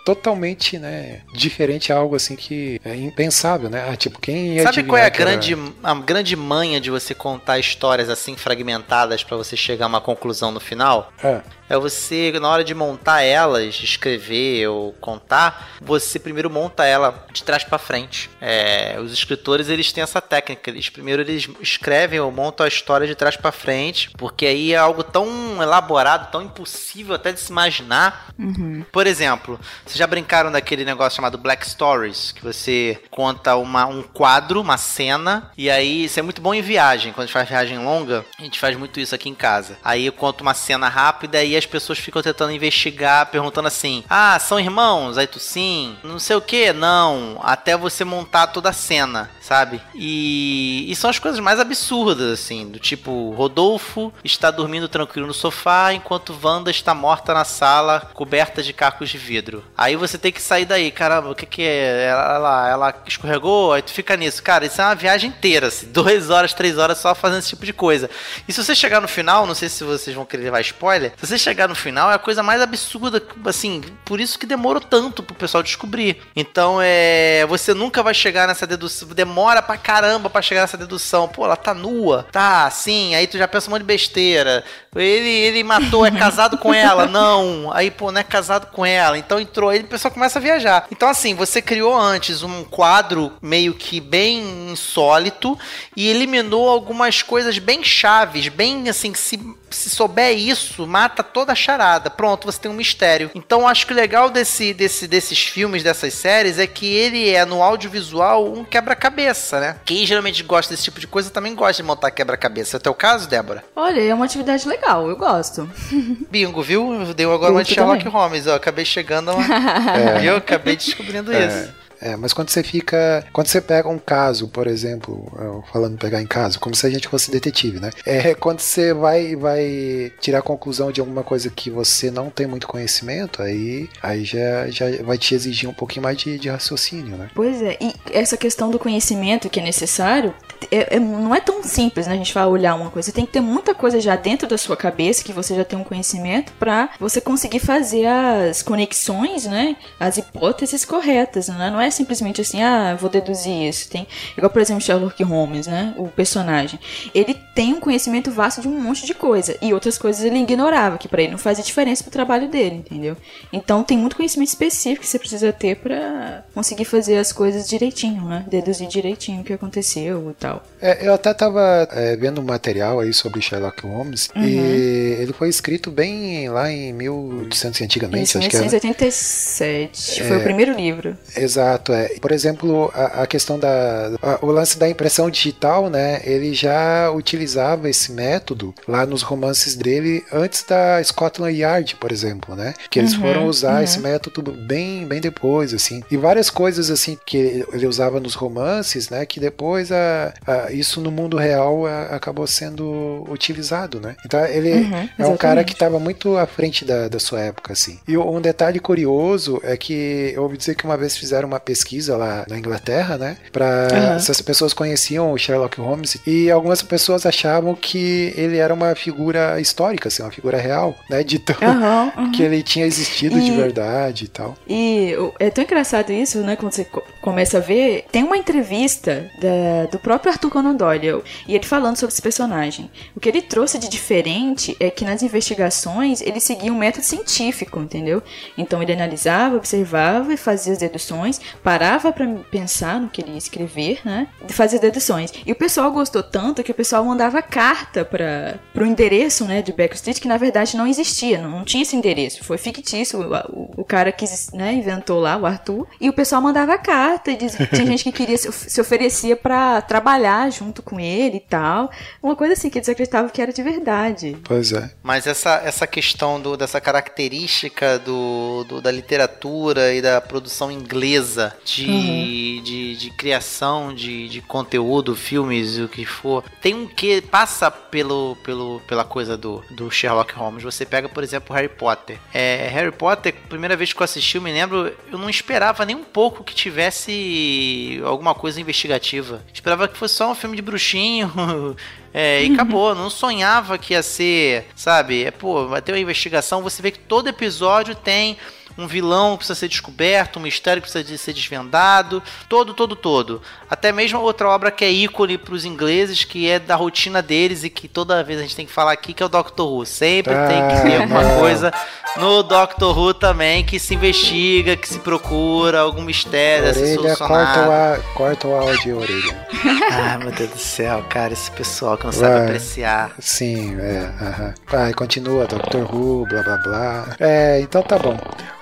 [0.05, 3.87] totalmente, né, diferente a algo assim que é impensável, né?
[3.91, 6.91] Ah, tipo, quem ia Sabe qual é a que era- grande, a grande manha de
[6.91, 11.13] você contar histórias assim fragmentadas pra você chegar a uma conclusão no final?
[11.23, 11.41] É.
[11.69, 17.43] É você, na hora de montar elas, escrever ou contar, você primeiro monta ela de
[17.43, 18.31] trás pra frente.
[18.41, 20.71] É, os escritores, eles têm essa técnica.
[20.71, 24.77] Eles primeiro eles escrevem ou montam a história de trás pra frente, porque aí é
[24.77, 28.29] algo tão elaborado, tão impossível até de se imaginar.
[28.39, 28.85] Uhum.
[28.93, 34.03] Por exemplo, vocês já brincaram daquele negócio chamado Black Stories, que você conta uma, um
[34.03, 37.13] quadro, uma cena, e aí isso é muito bom em viagem.
[37.13, 39.79] Quando a gente faz viagem longa, a gente faz muito isso aqui em casa.
[39.83, 44.39] Aí eu conto uma cena rápida e as pessoas ficam tentando investigar, perguntando assim: Ah,
[44.39, 45.19] são irmãos?
[45.19, 47.39] Aí tu sim, não sei o que, não.
[47.43, 49.31] Até você montar toda a cena.
[49.41, 49.81] sabe?
[49.95, 55.35] E, e são as coisas mais absurdas, assim, do tipo, Rodolfo está dormindo tranquilo no
[55.35, 59.65] sofá enquanto Wanda está morta na sala, coberta de cacos de vidro.
[59.77, 62.07] Aí você tem que sair daí, caramba, o que que é?
[62.07, 64.43] Ela, ela, ela escorregou, aí tu fica nisso.
[64.43, 67.65] Cara, isso é uma viagem inteira, assim, duas horas, três horas só fazendo esse tipo
[67.65, 68.11] de coisa.
[68.49, 71.27] E se você chegar no final, não sei se vocês vão querer levar spoiler, se
[71.27, 75.23] você chegar no final, é a coisa mais absurda, assim, por isso que demorou tanto
[75.23, 76.21] pro pessoal descobrir.
[76.35, 77.47] Então, é.
[77.49, 79.09] Você nunca vai chegar nessa dedução.
[79.09, 81.29] Demora pra caramba pra chegar nessa dedução.
[81.29, 82.27] Pô, ela tá nua.
[82.33, 83.15] Tá, sim.
[83.15, 84.65] Aí tu já pensa um monte de besteira.
[84.95, 87.07] Ele, ele matou, é casado com ela?
[87.07, 87.71] Não.
[87.73, 89.19] Aí, pô, não é casado com ela.
[89.19, 90.87] Então entrou aí e o pessoal começa a viajar.
[90.91, 95.59] Então, assim, você criou antes um quadro meio que bem insólito
[95.95, 99.39] e eliminou algumas coisas bem chaves, bem assim, que se,
[99.71, 102.09] se souber isso, mata toda a charada.
[102.09, 103.31] Pronto, você tem um mistério.
[103.35, 107.45] Então, acho que o legal desse, desse, desses filmes, dessas séries, é que ele é
[107.45, 109.77] no audiovisual um quebra-cabeça, né?
[109.85, 112.77] Quem geralmente gosta desse tipo de coisa também gosta de montar quebra-cabeça.
[112.77, 113.63] É o teu caso, Débora?
[113.77, 115.69] Olha, é uma atividade legal, eu gosto.
[116.31, 117.13] Bingo, viu?
[117.15, 118.19] Deu agora uma de Sherlock também.
[118.19, 118.55] Holmes, ó.
[118.55, 119.47] Acabei chegando a uma...
[120.19, 120.37] Viu?
[120.37, 121.71] Acabei descobrindo isso.
[122.01, 123.25] É, mas quando você fica.
[123.33, 127.09] Quando você pega um caso, por exemplo, falando pegar em caso, como se a gente
[127.09, 127.91] fosse detetive, né?
[128.05, 132.67] É quando você vai, vai tirar conclusão de alguma coisa que você não tem muito
[132.67, 137.31] conhecimento, aí, aí já, já vai te exigir um pouquinho mais de, de raciocínio, né?
[137.35, 140.35] Pois é, e essa questão do conhecimento que é necessário
[140.71, 142.15] é- é- não é tão simples, né?
[142.15, 143.07] A gente vai olhar uma coisa.
[143.07, 145.79] Você tem que ter muita coisa já dentro da sua cabeça, que você já tem
[145.79, 149.77] um conhecimento, pra você conseguir fazer as conexões, né?
[149.99, 151.71] As hipóteses corretas, né?
[151.71, 153.89] Não é simplesmente assim, ah, vou deduzir isso.
[153.89, 155.95] Tem, igual, por exemplo, Sherlock Holmes, né?
[155.97, 156.79] O personagem.
[157.15, 159.57] Ele tem um conhecimento vasto de um monte de coisa.
[159.61, 163.17] E outras coisas ele ignorava, que pra ele não fazia diferença pro trabalho dele, entendeu?
[163.53, 168.25] Então tem muito conhecimento específico que você precisa ter pra conseguir fazer as coisas direitinho,
[168.25, 168.45] né?
[168.49, 170.63] Deduzir direitinho o que aconteceu e tal.
[170.81, 175.49] É, eu até tava é, vendo um material aí sobre Sherlock Holmes e ele foi
[175.49, 178.61] escrito bem lá em 1800 antigamente, Isso, acho que é.
[178.61, 180.23] 1987.
[180.25, 181.17] Foi o primeiro livro.
[181.37, 182.09] Exato, é.
[182.21, 184.11] Por exemplo, a, a questão da.
[184.23, 186.21] a- o lance da impressão digital, né?
[186.25, 192.55] Ele já utilizava esse método lá nos romances dele antes da Scotland Yard, por exemplo,
[192.55, 192.75] né?
[192.91, 196.03] Que eles foram usar esse método bem, bem depois, assim.
[196.11, 199.25] E várias coisas, assim, que ele, ele usava nos romances, né?
[199.27, 204.17] Que depois a, a- isso no mundo real acabou sendo utilizado, né?
[204.25, 204.71] Então ele
[205.19, 207.99] é um cara que estava muito à frente da, da sua época, assim.
[208.07, 212.17] E um detalhe curioso é que eu ouvi dizer que uma vez fizeram uma pesquisa
[212.17, 213.37] lá na Inglaterra, né?
[213.53, 214.19] Pra Aham.
[214.21, 218.95] se as pessoas conheciam o Sherlock Holmes e algumas pessoas achavam que ele era uma
[218.95, 221.23] figura histórica, assim, uma figura real, né?
[221.23, 222.31] De tão aham.
[222.33, 224.57] que ele tinha existido de E- verdade e tal.
[224.69, 226.55] E é tão engraçado isso, né?
[226.57, 228.05] Quando você co- começa a ver.
[228.13, 232.89] Tem uma entrevista da- do próprio Arthur Conan Doyle e ele falando sobre esse personagem.
[233.17, 237.81] O que ele trouxe de diferente é que nas investigações ele seguia um método científico,
[237.81, 238.23] entendeu?
[238.57, 243.39] Então ele analisava, observava e fazia as deduções, parava pra pensar no que ele ia
[243.39, 244.29] escrever, né?
[244.49, 245.33] E fazia deduções.
[245.45, 249.73] E o pessoal gostou tanto que o pessoal mandava carta para pro endereço, né, de
[249.73, 253.35] Baker Street, que na verdade não existia, não, não tinha esse endereço, foi fictício, o,
[253.35, 257.37] o, o cara que né, inventou lá, o Arthur, e o pessoal mandava carta e
[257.37, 261.91] dizia, tinha gente que queria se, se oferecia pra trabalhar junto com ele e tal,
[262.23, 264.37] uma coisa assim que eles acreditavam que era de verdade.
[264.45, 264.91] Pois é.
[265.03, 271.46] Mas essa, essa questão do, dessa característica do, do- da literatura e da produção inglesa
[271.65, 277.21] de, de, de criação de, de conteúdo, filmes e o que for, tem um que
[277.21, 280.63] passa pelo, pelo, pela coisa do, do Sherlock Holmes.
[280.63, 282.19] Você pega, por exemplo, Harry Potter.
[282.33, 285.97] É, Harry Potter, primeira vez que eu assisti, eu me lembro, eu não esperava nem
[285.97, 289.43] um pouco que tivesse alguma coisa investigativa.
[289.53, 291.33] Esperava que fosse só um filme de bruxinho.
[292.19, 295.25] É, e acabou, não sonhava que ia ser, sabe?
[295.25, 298.39] É, pô, vai ter uma investigação, você vê que todo episódio tem
[298.79, 303.41] um vilão que precisa ser descoberto, um mistério que precisa ser desvendado, todo, todo, todo.
[303.71, 307.65] Até mesmo outra obra que é ícone para os ingleses, que é da rotina deles
[307.65, 309.87] e que toda vez a gente tem que falar aqui, que é o Doctor Who.
[309.87, 311.39] Sempre tem que ter Ah, alguma não.
[311.39, 311.73] coisa
[312.17, 317.67] no Doctor Who também que se investiga, que se procura algum mistério a ser solucionado.
[317.67, 319.47] corta o, corta o áudio, orelha.
[319.93, 323.13] Ai, meu Deus do céu, cara, esse pessoal que não sabe apreciar.
[323.19, 324.11] Sim, é.
[324.23, 324.55] aham.
[324.69, 327.17] Vai, continua, Doctor Who, blá blá blá.
[327.21, 328.17] É, então tá bom.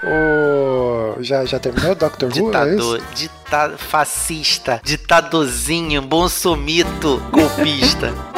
[0.06, 1.22] O...
[1.22, 2.48] Já, já terminou Doctor Who?
[2.54, 3.06] É Ditador, isso?
[3.14, 8.12] dita fascista, ditadorzinho, bolsomito, golpista.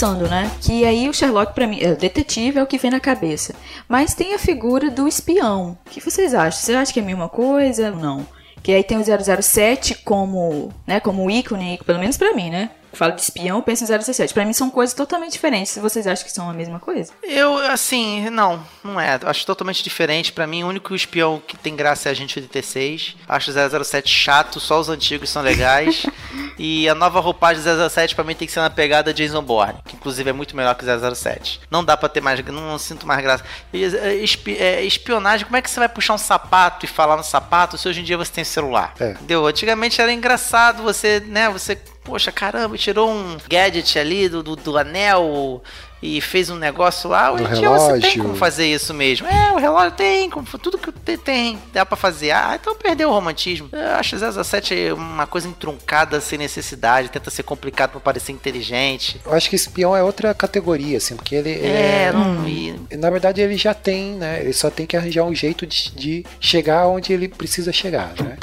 [0.00, 0.50] pensando, né?
[0.62, 3.54] Que aí o Sherlock, pra mim, é, o detetive é o que vem na cabeça.
[3.86, 5.76] Mas tem a figura do espião.
[5.86, 6.58] O que vocês acham?
[6.58, 7.90] Vocês acham que é a mesma coisa?
[7.90, 8.26] Não.
[8.62, 9.04] Que aí tem o
[9.42, 12.70] 007 como, né, como ícone, pelo menos pra mim, né?
[12.92, 14.34] Falo de espião, eu penso em 007.
[14.34, 15.72] Pra mim são coisas totalmente diferentes.
[15.72, 17.12] Se vocês acham que são a mesma coisa.
[17.22, 19.18] Eu, assim, não, não é.
[19.24, 20.32] Acho totalmente diferente.
[20.32, 23.16] Pra mim, o único espião que tem graça é a gente 86.
[23.28, 26.04] Acho o 007 chato, só os antigos são legais.
[26.58, 29.78] e a nova roupagem do 007 pra mim tem que ser na pegada Jason Bourne,
[29.86, 31.60] que inclusive é muito melhor que o 007.
[31.70, 33.44] Não dá pra ter mais, não, não sinto mais graça.
[33.72, 37.16] E, é, espi- é, espionagem, como é que você vai puxar um sapato e falar
[37.16, 38.94] no sapato se hoje em dia você tem celular?
[39.00, 39.10] É.
[39.12, 39.46] Entendeu?
[39.46, 44.78] Antigamente era engraçado você, né, você, poxa, caramba, tirou um gadget ali do, do, do
[44.78, 45.62] anel
[46.02, 47.30] e fez um negócio lá.
[47.30, 48.22] Hoje Do em dia você tem relógio.
[48.22, 49.26] como fazer isso mesmo.
[49.26, 52.30] É, o relógio tem, como, tudo que tem, tem, dá pra fazer.
[52.30, 53.68] Ah, então perdeu o romantismo.
[53.70, 59.20] Eu acho o 007 uma coisa entruncada sem necessidade, tenta ser complicado pra parecer inteligente.
[59.26, 62.12] Eu acho que espião é outra categoria, assim, porque ele É, é.
[62.12, 62.48] não.
[62.48, 64.40] e- Na verdade, ele já tem, né?
[64.40, 68.38] Ele só tem que arranjar um jeito de, de chegar onde ele precisa chegar, né?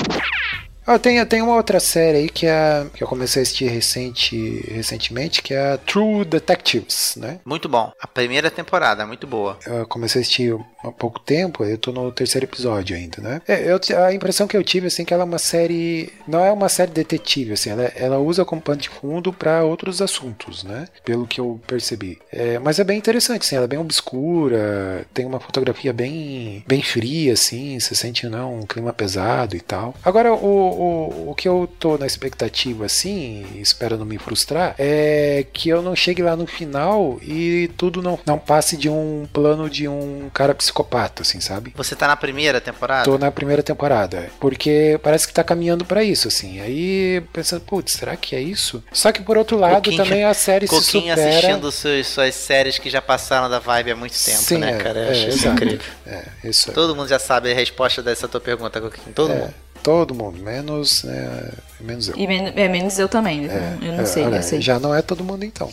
[0.88, 4.64] Ah, tem, tem uma outra série aí que, é, que eu comecei a assistir recente,
[4.72, 7.42] recentemente, que é a True Detectives, né?
[7.44, 7.92] Muito bom.
[8.00, 9.60] A primeira temporada, muito boa.
[9.66, 13.42] Eu comecei a assistir há pouco tempo, eu tô no terceiro episódio ainda, né?
[13.46, 16.14] É, eu, a impressão que eu tive, assim, que ela é uma série...
[16.26, 20.02] Não é uma série detetive, assim, ela, ela usa como pano de fundo para outros
[20.02, 20.88] assuntos, né?
[21.04, 22.18] Pelo que eu percebi.
[22.32, 26.82] É, mas é bem interessante, assim, ela é bem obscura, tem uma fotografia bem, bem
[26.82, 29.94] fria, assim, você sente, não, um clima pesado e tal.
[30.02, 35.46] Agora, o, o, o que eu tô na expectativa, assim, espero não me frustrar, é
[35.52, 39.70] que eu não chegue lá no final e tudo não, não passe de um plano
[39.70, 41.74] de um cara psicopata, assim, sabe?
[41.76, 43.04] Você tá na primeira temporada?
[43.04, 46.60] Tô na primeira temporada, porque parece que tá caminhando pra isso, assim.
[46.60, 48.84] Aí pensando, putz, será que é isso?
[48.92, 51.30] Só que por outro lado, Coquinho- também a série se Coquinho supera.
[51.30, 54.78] assistindo suas, suas séries que já passaram da vibe há muito tempo, Sim, né, é,
[54.78, 55.00] cara?
[55.00, 55.56] Eu é, acho isso exato.
[55.64, 55.86] incrível.
[56.06, 56.72] É, isso.
[56.72, 59.14] Todo mundo já sabe a resposta dessa tua pergunta, Coquinho.
[59.14, 59.54] Todo é, mundo.
[59.88, 62.18] Todo mundo, menos, né, menos eu.
[62.18, 63.46] E men é menos eu também.
[63.46, 64.60] eu não- eu não É, sei, eu sei.
[64.60, 65.70] Já não é todo mundo então.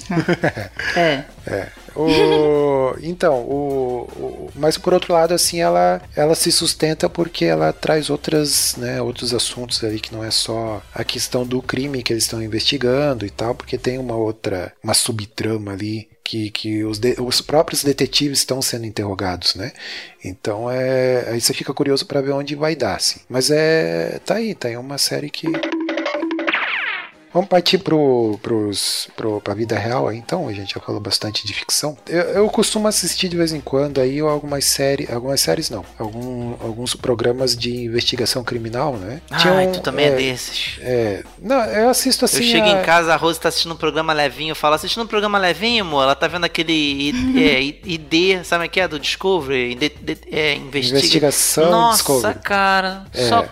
[0.95, 1.25] É.
[1.51, 1.67] É.
[1.97, 7.73] O, então, o, o- mas por outro lado, assim, ela, ela se sustenta porque ela
[7.73, 12.13] traz outras, né, outros assuntos ali que não é só a questão do crime que
[12.13, 16.99] eles estão investigando e tal, porque tem uma outra, uma subtrama ali que, que os,
[16.99, 19.73] de- os próprios detetives estão sendo interrogados, né?
[20.25, 23.21] Então é, aí você fica curioso para ver onde vai dar, assim.
[23.29, 25.47] Mas é, tá aí, tá aí uma série que
[27.35, 31.53] Vamos partir pros, pro, pra vida real aí, então, a gente já falou bastante de
[31.53, 31.99] ficção.
[32.09, 36.55] Eu, eu costumo assistir de vez em quando aí algumas séries, algumas séries não, algum,
[36.61, 39.21] alguns programas de investigação criminal, né?
[39.31, 40.79] Ai, um- tu também é, é, desses.
[40.81, 42.37] é, não, eu assisto assim.
[42.39, 44.53] Eu chego a- em casa, a Rose tá assistindo um programa levinho.
[44.53, 46.05] Eu falo, assistindo um programa levinho, amor?
[46.05, 48.87] Ela tá vendo aquele é, ID, sabe o que é?
[48.87, 49.73] Do Discovery?
[49.73, 49.93] ID,
[50.31, 50.99] é, investiga.
[50.99, 52.39] Investigação Nossa, Discovery.
[52.45, 53.05] cara.
[53.13, 53.29] É.
[53.29, 53.45] Só,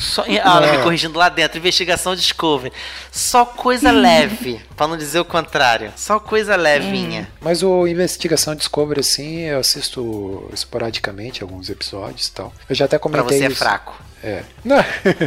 [0.00, 1.58] só, ah, me corrigindo lá dentro.
[1.58, 2.72] Investigação Discovery.
[3.10, 5.92] Só coisa leve, pra não dizer o contrário.
[5.96, 7.28] Só coisa levinha.
[7.40, 12.52] Mas o Investigação Discovery, assim, eu assisto esporadicamente alguns episódios e tal.
[12.68, 13.56] Eu já até Pra comentei você é isso.
[13.56, 13.94] fraco.
[14.22, 14.42] É.
[14.64, 14.76] Não,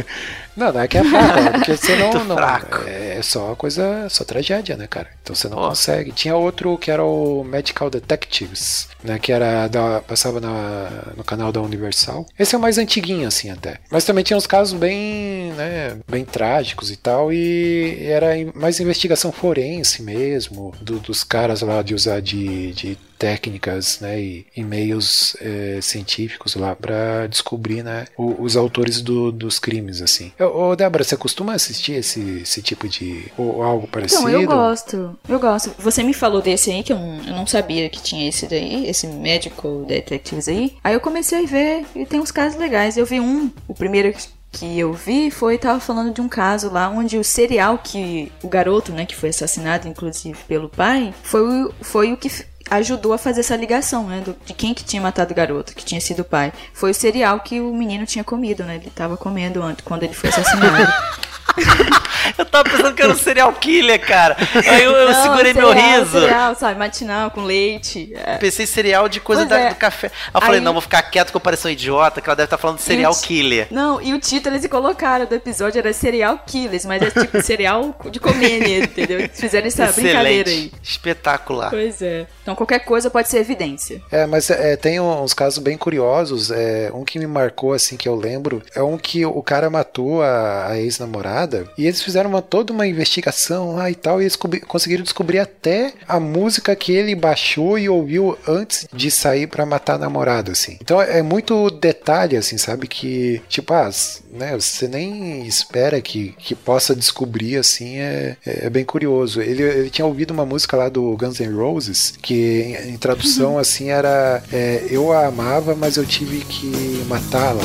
[0.56, 2.12] não, não é que é fraco, é porque você não.
[2.24, 2.78] Não fraco.
[2.86, 5.08] é só coisa, só tragédia, né, cara?
[5.22, 5.68] Então você não Ó.
[5.70, 6.12] consegue.
[6.12, 9.18] Tinha outro que era o Medical Detectives, né?
[9.18, 12.26] Que era da, passava na, no canal da Universal.
[12.38, 13.78] Esse é o mais antiguinho, assim, até.
[13.90, 17.32] Mas também tinha uns casos bem, né, bem trágicos e tal.
[17.32, 24.00] E era mais investigação forense mesmo, do- dos caras lá de usar de, de técnicas
[24.00, 29.58] né, e e meios eh, científicos lá para descobrir né, o- os autores do- dos
[29.60, 30.32] crimes assim.
[30.40, 34.22] Ô, Débora, você costuma assistir esse, esse tipo de ou algo parecido?
[34.28, 35.18] Então, eu gosto.
[35.28, 35.70] Eu gosto.
[35.78, 38.88] Você me falou desse aí, que eu não, eu não sabia que tinha esse daí,
[38.88, 40.74] esse Medical Detectives aí.
[40.82, 42.96] Aí eu comecei a ver e tem uns casos legais.
[42.96, 44.12] Eu vi um, o primeiro
[44.54, 48.48] que eu vi foi, tava falando de um caso lá onde o serial que, o
[48.48, 52.28] garoto, né, que foi assassinado inclusive pelo pai, foi, o- foi o que
[52.76, 55.84] ajudou a fazer essa ligação, né, do- de quem que tinha matado o garoto, que
[55.84, 56.52] tinha sido o pai.
[56.72, 60.14] Foi o cereal que o menino tinha comido, né, ele tava comendo antes, quando ele
[60.14, 60.92] foi assassinado.
[62.38, 64.36] Eu tava pensando que era um serial killer, cara.
[64.54, 66.20] Aí eu, eu Não, segurei meu cereal, riso.
[66.20, 68.12] Cereal, sabe, matinal, com leite.
[68.14, 68.36] é.
[68.38, 69.68] Pensei em cereal de coisa da- é.
[69.70, 70.06] do café.
[70.06, 72.36] Aí eu falei, Aí- não, vou ficar quieto que eu pareço um idiota, que ela
[72.36, 73.26] deve estar falando de serial Gente.
[73.26, 73.66] killer.
[73.72, 77.94] Não, e o título eles colocaram do episódio era Cereal Killers, mas é tipo cereal
[78.10, 79.18] de comer entendeu?
[79.18, 80.56] Eles fizeram essa brincadeira aí.
[80.66, 80.72] Excelente.
[80.82, 81.70] Espetacular.
[81.70, 82.26] Pois é.
[82.42, 84.00] Então qualquer coisa pode ser evidência.
[84.12, 86.50] É, mas é, tem uns casos bem curiosos.
[86.52, 90.22] É, um que me marcou, assim, que eu lembro, é um que o cara matou
[90.22, 91.66] a, a ex-namorada nada.
[91.76, 95.92] E eles fizeram uma, toda uma investigação lá e tal, e eles conseguiram descobrir até
[96.06, 100.76] a música que ele baixou e ouviu antes de sair para matar a namorada, assim.
[100.80, 102.86] Então é muito detalhe, assim, sabe?
[102.86, 103.90] Que, tipo, ah,
[104.32, 109.40] né, você nem espera que, que possa descobrir, assim, é, é bem curioso.
[109.40, 113.58] Ele, ele tinha ouvido uma música lá do Guns N' Roses, que em, em tradução,
[113.60, 117.62] assim, era é, Eu a amava, mas eu tive que matá-la.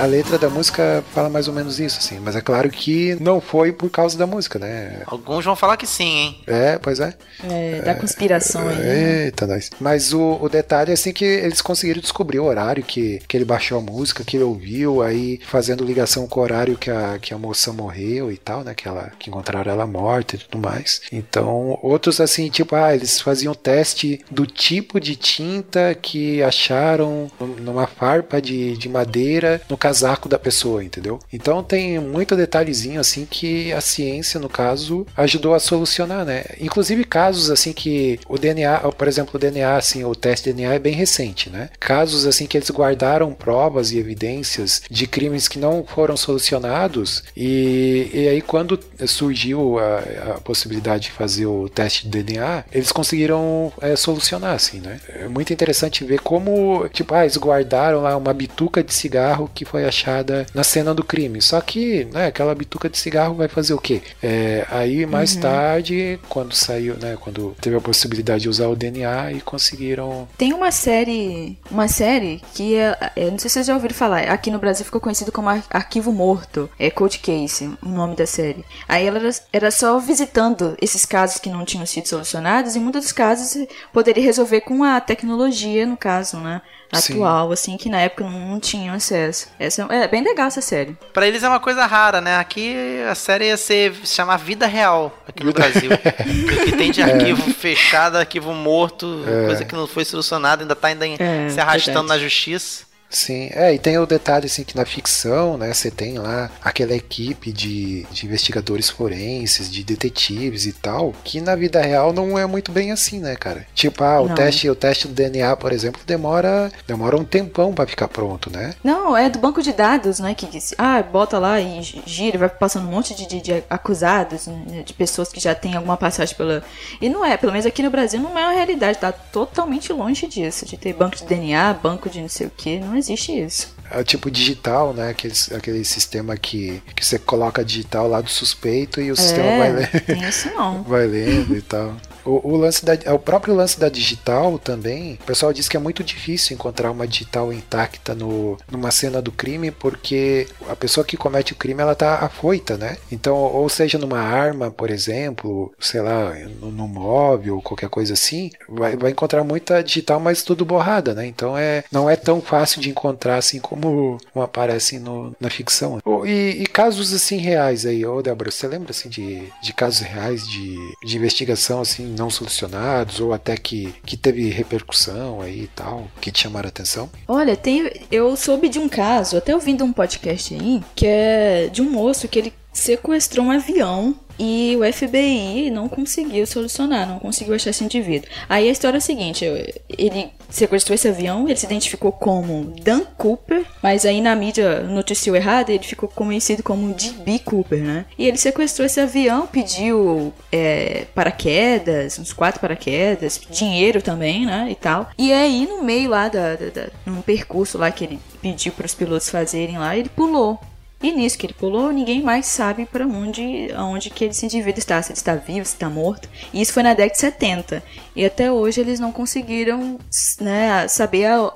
[0.00, 2.18] A letra da música fala mais ou menos isso, assim.
[2.20, 5.02] Mas é claro que não foi por causa da música, né?
[5.06, 6.40] Alguns vão falar que sim, hein?
[6.46, 7.14] É, pois é.
[7.48, 8.76] É, da conspiração aí.
[8.76, 9.24] Né?
[9.24, 9.70] Eita, nós.
[9.80, 13.44] Mas o, o detalhe é assim que eles conseguiram descobrir o horário que, que ele
[13.44, 17.32] baixou a música, que ele ouviu, aí fazendo ligação com o horário que a, que
[17.32, 18.74] a moça morreu e tal, né?
[18.74, 21.02] Que, ela, que encontraram ela morta e tudo mais.
[21.12, 27.30] Então, outros assim, tipo, ah, eles faziam teste do tipo de tinta que acharam
[27.60, 31.18] numa farpa de, de madeira no casaco da pessoa, entendeu?
[31.32, 36.44] Então tem muito detalhezinho assim que a ciência, no caso, ajudou a solucionar, né?
[36.60, 40.74] Inclusive casos assim que o DNA, por exemplo, o DNA, assim, o teste de DNA
[40.74, 41.70] é bem recente, né?
[41.78, 48.10] Casos assim que eles guardaram provas e evidências de crimes que não foram solucionados e,
[48.12, 53.72] e aí quando surgiu a, a possibilidade de fazer o teste de DNA, eles conseguiram
[53.80, 55.00] é, solucionar, assim, né?
[55.08, 59.50] É muito interessante ver como, tipo, ah, eles guardaram lá uma bituca de cigarro cigarro
[59.52, 61.42] que foi achada na cena do crime.
[61.42, 64.02] Só que, né, aquela bituca de cigarro vai fazer o quê?
[64.22, 65.40] É, aí mais uhum.
[65.42, 70.28] tarde, quando saiu, né, quando teve a possibilidade de usar o DNA e conseguiram.
[70.38, 74.22] Tem uma série, uma série que é, é não sei se vocês já ouviram falar,
[74.30, 78.64] aqui no Brasil ficou conhecido como Arquivo Morto, é Cold Case, o nome da série.
[78.88, 83.02] Aí ela era, era só visitando esses casos que não tinham sido solucionados e muitos
[83.02, 86.62] dos casos poderia resolver com a tecnologia, no caso, né?
[86.92, 87.52] Atual, Sim.
[87.52, 89.48] assim, que na época não tinham acesso.
[89.58, 90.96] Essa é, é bem legal essa série.
[91.12, 92.36] Pra eles é uma coisa rara, né?
[92.38, 92.74] Aqui
[93.10, 95.90] a série ia ser se chamar Vida Real aqui no Brasil.
[95.92, 97.52] o que tem de arquivo é.
[97.52, 99.46] fechado, arquivo morto, é.
[99.46, 102.08] coisa que não foi solucionada, ainda tá ainda é, se arrastando verdade.
[102.08, 102.93] na justiça.
[103.14, 106.94] Sim, é, e tem o detalhe assim que na ficção, né, você tem lá aquela
[106.94, 112.44] equipe de, de investigadores forenses, de detetives e tal, que na vida real não é
[112.44, 113.66] muito bem assim, né, cara?
[113.72, 117.86] Tipo, ah, o teste, o teste do DNA, por exemplo, demora, demora um tempão para
[117.86, 118.74] ficar pronto, né?
[118.82, 122.88] Não, é do banco de dados, né, que, ah, bota lá e gira, vai passando
[122.88, 126.64] um monte de, de, de acusados, né, de pessoas que já têm alguma passagem pela...
[127.00, 130.26] E não é, pelo menos aqui no Brasil não é uma realidade, tá totalmente longe
[130.26, 133.74] disso, de ter banco de DNA, banco de não sei o que, não existe isso.
[133.90, 135.10] É tipo digital, né?
[135.10, 139.58] Aquele, aquele sistema que, que você coloca digital lá do suspeito e o é, sistema
[139.58, 140.00] vai lendo.
[140.06, 140.82] Tem isso não.
[140.84, 141.94] vai lendo e tal.
[142.24, 145.80] O, o, lance da, o próprio lance da digital também, o pessoal diz que é
[145.80, 151.16] muito difícil encontrar uma digital intacta no, numa cena do crime, porque a pessoa que
[151.16, 152.96] comete o crime ela tá afoita, né?
[153.10, 158.96] Então, ou seja, numa arma, por exemplo, sei lá, no móvel, qualquer coisa assim, vai,
[158.96, 161.26] vai encontrar muita digital, mas tudo borrada, né?
[161.26, 166.00] Então é, não é tão fácil de encontrar assim como, aparece no, na ficção.
[166.24, 170.46] E, e, casos assim reais aí, ô Débora, você lembra assim de, de casos reais
[170.46, 176.06] de, de investigação assim não solucionados ou até que, que teve repercussão aí e tal,
[176.20, 177.10] que te chamaram a atenção?
[177.26, 181.82] Olha, tem, eu soube de um caso, até ouvindo um podcast aí, que é de
[181.82, 187.54] um moço que ele sequestrou um avião e o FBI não conseguiu solucionar, não conseguiu
[187.54, 188.28] achar esse indivíduo.
[188.48, 189.44] Aí a história é a seguinte:
[189.88, 195.36] ele sequestrou esse avião, ele se identificou como Dan Cooper, mas aí na mídia noticiou
[195.36, 197.40] errado, ele ficou conhecido como D.B.
[197.40, 198.06] Cooper, né?
[198.18, 204.66] E ele sequestrou esse avião, pediu é, paraquedas, uns quatro paraquedas, dinheiro também, né?
[204.68, 205.10] E tal.
[205.16, 208.86] E aí no meio lá, da, da, da num percurso lá que ele pediu para
[208.86, 210.58] os pilotos fazerem lá, ele pulou
[211.04, 215.02] e nisso que ele pulou, ninguém mais sabe para onde, aonde que esse indivíduo está,
[215.02, 216.26] se ele está vivo, se está morto.
[216.50, 217.82] E isso foi na década de 70.
[218.16, 219.98] E até hoje eles não conseguiram
[220.40, 221.52] né, saber a,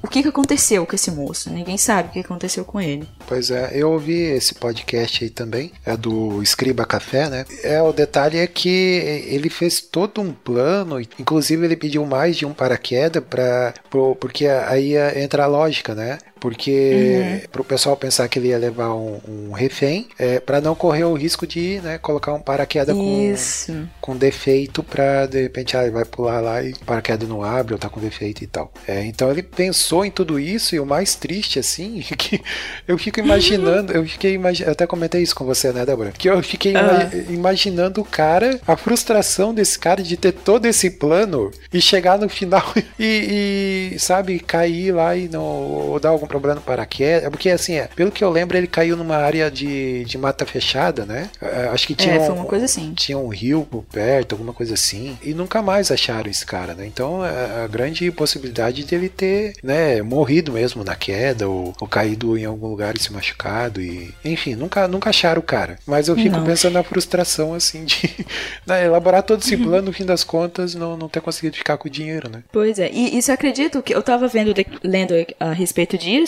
[0.00, 1.50] o que, que aconteceu com esse moço.
[1.50, 3.08] Ninguém sabe o que aconteceu com ele.
[3.26, 7.44] Pois é, eu ouvi esse podcast aí também, é do Escriba Café, né?
[7.64, 12.46] É, o detalhe é que ele fez todo um plano, inclusive ele pediu mais de
[12.46, 13.74] um paraquedas para
[14.20, 16.18] porque aí entra a lógica, né?
[16.42, 17.48] Porque uhum.
[17.52, 21.04] para o pessoal pensar que ele ia levar um, um refém, é, para não correr
[21.04, 25.92] o risco de né, colocar um paraquedas com, com defeito para de repente ah, ele
[25.92, 28.72] vai pular lá e o paraquedas não abre ou tá com defeito e tal.
[28.88, 32.42] É, então ele pensou em tudo isso e o mais triste assim é que
[32.88, 36.10] eu fico imaginando, eu fiquei imaginando, eu até comentei isso com você, né, Débora?
[36.10, 40.90] Que eu fiquei ima- imaginando o cara, a frustração desse cara de ter todo esse
[40.90, 46.31] plano e chegar no final e, e, sabe, cair lá e não ou dar algum
[46.32, 47.28] problema no paraquedas.
[47.30, 51.04] Porque assim, é, pelo que eu lembro, ele caiu numa área de, de mata fechada,
[51.04, 51.28] né?
[51.40, 52.92] É, Acho que tinha É, foi uma coisa assim.
[52.94, 56.86] tinha um rio por perto, alguma coisa assim, e nunca mais acharam esse cara, né?
[56.86, 62.36] Então a, a grande possibilidade dele ter, né, morrido mesmo na queda ou, ou caído
[62.38, 65.78] em algum lugar e se machucado e, enfim, nunca nunca acharam o cara.
[65.86, 66.44] Mas eu fico Não.
[66.44, 68.10] pensando na frustração assim de
[68.66, 71.88] né, elaborar todo esse plano, no fim das contas, não, não ter conseguido ficar com
[71.88, 72.42] o dinheiro, né?
[72.52, 74.52] Pois é, e isso eu acredito que eu tava vendo,
[74.82, 76.21] lendo a respeito disso,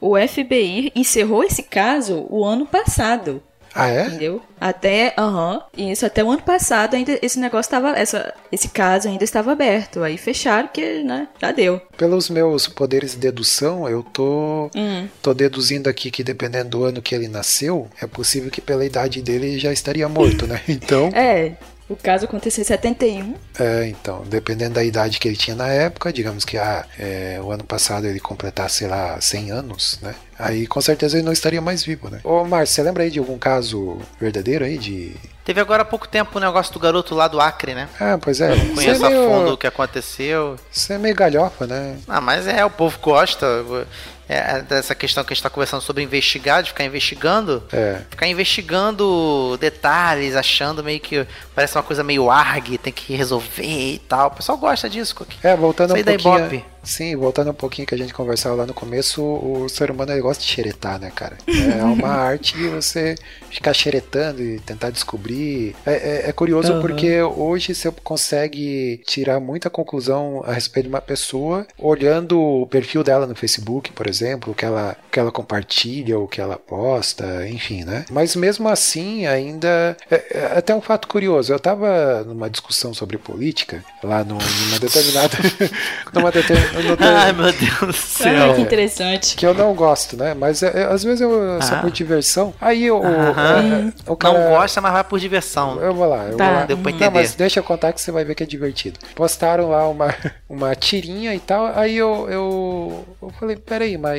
[0.00, 3.42] o FBI encerrou esse caso o ano passado.
[3.72, 4.08] Ah, é?
[4.08, 4.42] Entendeu?
[4.60, 9.22] Até, aham, isso até o ano passado ainda esse negócio tava, essa, esse caso ainda
[9.22, 10.02] estava aberto.
[10.02, 11.80] Aí fecharam porque, né, já deu.
[11.96, 15.06] Pelos meus poderes de dedução, eu tô, Hum.
[15.22, 19.22] tô deduzindo aqui que dependendo do ano que ele nasceu, é possível que pela idade
[19.22, 20.60] dele ele já estaria morto, né?
[20.68, 21.52] Então, É,
[21.90, 23.34] o caso aconteceu em 71.
[23.58, 27.50] É, então, dependendo da idade que ele tinha na época, digamos que ah, é, o
[27.50, 30.14] ano passado ele completasse, sei lá, 100 anos, né?
[30.38, 32.20] Aí com certeza ele não estaria mais vivo, né?
[32.22, 35.16] Ô, Márcio, você lembra aí de algum caso verdadeiro aí de.
[35.44, 37.88] Teve agora há pouco tempo o negócio do garoto lá do Acre, né?
[37.98, 38.54] Ah, pois é.
[38.54, 40.56] Não Você é conheço a meio, fundo o que aconteceu.
[40.70, 41.96] Você é meio galhofa, né?
[42.06, 43.64] Ah, mas é, o povo gosta.
[44.30, 47.62] É, dessa questão que a gente tá conversando sobre investigar, de ficar investigando.
[47.72, 48.00] É.
[48.08, 53.62] Ficar investigando detalhes, achando meio que parece uma coisa meio arg, tem que resolver
[53.94, 54.28] e tal.
[54.28, 55.32] O pessoal gosta disso, Cook.
[55.42, 56.38] É, voltando Isso um pouquinho.
[56.38, 56.64] Ibope.
[56.82, 60.22] Sim, voltando um pouquinho que a gente conversava lá no começo, o, ser humano ele
[60.22, 61.36] gosta de xeretar, né, cara?
[61.46, 63.16] É uma arte de você
[63.50, 65.76] ficar xeretando e tentar descobrir.
[65.84, 66.80] É, é- é curioso Aham.
[66.80, 73.04] porque hoje você consegue tirar muita conclusão a respeito de uma pessoa olhando o perfil
[73.04, 76.56] dela no Facebook, por exemplo, o que ela, o que ela compartilha, o que ela
[76.56, 78.04] posta, enfim, né?
[78.10, 79.96] Mas mesmo assim, ainda.
[80.10, 84.78] É, é até um fato curioso, eu tava numa discussão sobre política, lá no- numa
[84.78, 85.36] determinada.
[86.12, 86.96] numa determinada.
[87.22, 88.52] Ai, meu Deus do céu.
[88.52, 89.36] Ah, que interessante.
[89.36, 90.34] Que eu não gosto, né?
[90.34, 91.30] Mas é, é, às vezes eu
[91.62, 91.80] só Ah.
[91.80, 92.52] por diversão.
[92.60, 94.38] Aí eu, o, o cara.
[94.38, 95.80] Não gosta, mas vai por diversão.
[95.80, 96.44] Eu vou lá, eu Tá.
[96.44, 96.64] vou lá.
[96.64, 97.10] Deu pra Não, entender.
[97.10, 98.98] mas deixa eu contar que você vai ver que é divertido.
[99.14, 100.14] Postaram lá uma,
[100.48, 104.09] uma tirinha e tal, aí eu, eu, eu falei, peraí, mas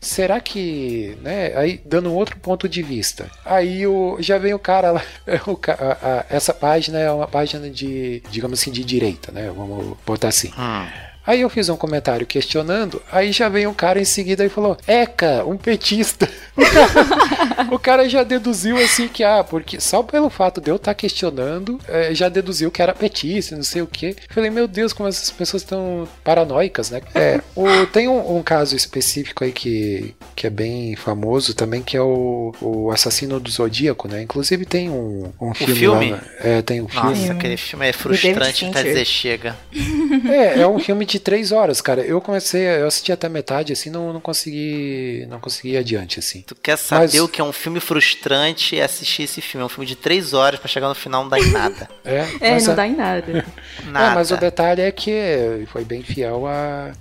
[0.00, 4.58] será que, né, aí dando um outro ponto de vista, aí o, já vem o
[4.58, 5.02] cara lá,
[5.46, 9.96] o a- a- essa página é uma página de, digamos assim, de direita, né, vamos
[10.06, 10.48] botar assim.
[10.58, 11.07] Hum.
[11.28, 14.78] Aí eu fiz um comentário questionando, aí já veio um cara em seguida e falou:
[14.86, 16.26] Eca, um petista.
[16.56, 20.76] O cara, o cara já deduziu assim que, ah, porque só pelo fato de eu
[20.76, 24.16] estar questionando, eh, já deduziu que era petista, não sei o quê.
[24.30, 27.02] Falei, meu Deus, como essas pessoas estão paranoicas, né?
[27.14, 31.94] É, o- tem um, um caso específico aí que, que é bem famoso também, que
[31.94, 34.22] é o, o Assassino do Zodíaco, né?
[34.22, 36.10] Inclusive tem um, um filme, filme?
[36.12, 36.22] lá.
[36.40, 37.10] É, tem um filme.
[37.10, 39.54] Nossa, aquele filme é frustrante até dizer chega.
[40.30, 42.00] É, é um filme de três horas, cara.
[42.02, 46.42] Eu comecei, eu assisti até metade, assim, não, não consegui, não consegui ir adiante, assim.
[46.46, 49.62] Tu quer saber Mas- o que é um filme frustrante e assistir esse filme.
[49.62, 51.88] É um filme de três horas pra chegar no final não dá em nada.
[52.04, 53.44] É, É, não a- dá em nada.
[53.86, 54.12] Nada.
[54.12, 56.92] É, mas o detalhe é que foi bem fiel a,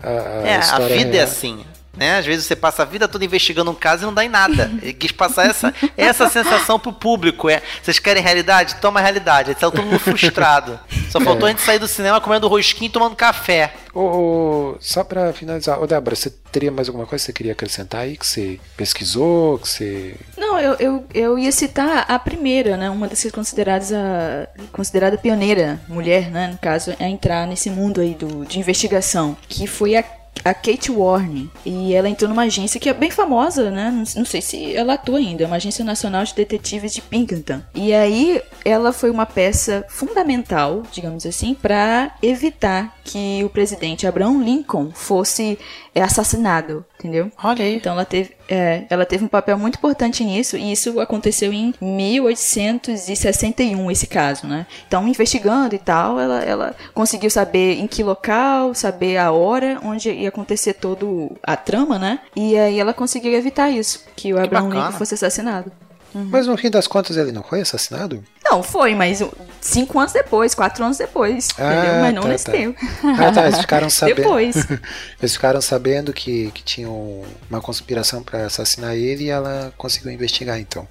[0.00, 1.64] a, a É, a vida é assim.
[1.98, 2.18] Né?
[2.18, 4.70] Às vezes você passa a vida toda investigando um caso e não dá em nada.
[4.80, 7.50] Ele quis passar essa, essa sensação pro público.
[7.50, 8.76] É, vocês querem realidade?
[8.76, 9.50] Toma a realidade.
[9.50, 10.78] Aí todo mundo frustrado.
[11.10, 13.74] Só faltou a gente sair do cinema comendo rosquinho e tomando café.
[13.92, 17.52] Ô, ô, só pra finalizar, ô Débora, você teria mais alguma coisa que você queria
[17.52, 18.16] acrescentar aí?
[18.16, 20.14] Que você pesquisou, que você.
[20.36, 22.88] Não, eu, eu, eu ia citar a primeira, né?
[22.90, 26.48] Uma das consideradas a considerada pioneira mulher, né?
[26.48, 30.04] No caso, a entrar nesse mundo aí do, de investigação, que foi a
[30.44, 31.50] a Kate Warne.
[31.64, 33.90] E ela entrou numa agência que é bem famosa, né?
[33.90, 37.60] Não, não sei se ela atua ainda, é uma agência nacional de detetives de Pinkerton.
[37.74, 44.42] E aí ela foi uma peça fundamental, digamos assim, para evitar que o presidente Abraham
[44.42, 45.58] Lincoln fosse
[45.94, 47.30] é, assassinado, entendeu?
[47.42, 47.76] Olha aí.
[47.76, 51.74] Então ela teve, é, ela teve um papel muito importante nisso, e isso aconteceu em
[51.80, 54.66] 1861, esse caso, né?
[54.86, 60.10] Então, investigando e tal, ela, ela conseguiu saber em que local, saber a hora onde
[60.10, 62.20] ia acontecer todo a trama, né?
[62.34, 64.70] E aí ela conseguiu evitar isso, que o Abraham.
[64.70, 65.70] Lincoln fosse assassinado.
[66.14, 68.22] Mas no fim das contas ele não foi assassinado?
[68.44, 69.22] Não, foi, mas
[69.60, 71.48] cinco anos depois, quatro anos depois.
[71.58, 72.00] Ah, entendeu?
[72.00, 72.52] Mas não tá, nesse tá.
[72.52, 72.80] tempo.
[73.18, 74.16] Ah, tá, eles ficaram sabendo.
[74.16, 74.56] Depois.
[75.20, 80.58] Eles ficaram sabendo que, que tinham uma conspiração pra assassinar ele e ela conseguiu investigar
[80.58, 80.86] então.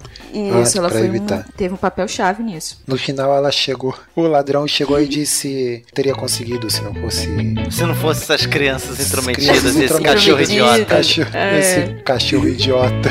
[0.62, 1.46] Isso, ela foi um, evitar.
[1.56, 2.80] teve um papel-chave nisso.
[2.86, 7.26] No final ela chegou, o ladrão chegou e disse teria conseguido se não fosse
[7.70, 10.14] Se não fosse essas crianças intrometidas, crianças esse intrometidas.
[10.14, 10.84] cachorro idiota.
[10.84, 11.58] cachorro, É.
[11.58, 13.08] esse cachorro idiota.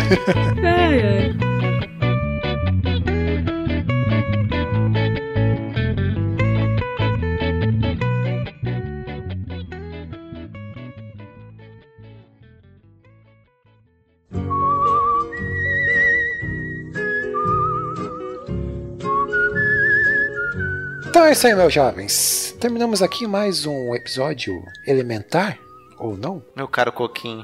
[0.63, 1.56] Ai, ai.
[21.17, 22.55] Então é isso aí, meus jovens.
[22.59, 25.57] Terminamos aqui mais um episódio elementar,
[25.97, 27.43] ou não, Meu caro Coquinho.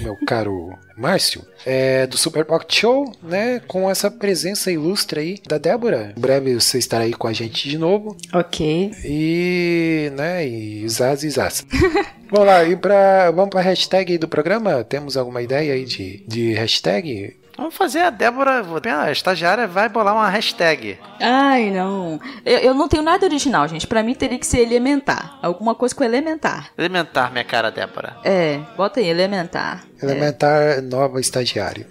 [0.00, 3.60] meu caro Márcio, é, do Super Pocket Show, né?
[3.60, 6.12] Com essa presença ilustre aí da Débora.
[6.16, 8.16] Em breve você estará aí com a gente de novo.
[8.34, 8.90] Ok.
[9.04, 11.64] E, né, e Zaz e Zaz.
[12.28, 14.82] vamos lá, e pra, vamos pra hashtag aí do programa?
[14.82, 17.36] Temos alguma ideia aí de, de hashtag?
[17.56, 18.64] Vamos fazer a Débora,
[19.02, 20.98] a estagiária, vai bolar uma hashtag.
[21.20, 22.18] Ai, não.
[22.44, 23.86] Eu, eu não tenho nada original, gente.
[23.86, 25.38] Pra mim teria que ser elementar.
[25.42, 26.70] Alguma coisa com elementar.
[26.76, 28.16] Elementar, minha cara, Débora.
[28.24, 29.84] É, bota aí, elementar.
[30.02, 31.86] Elementar nova estagiária.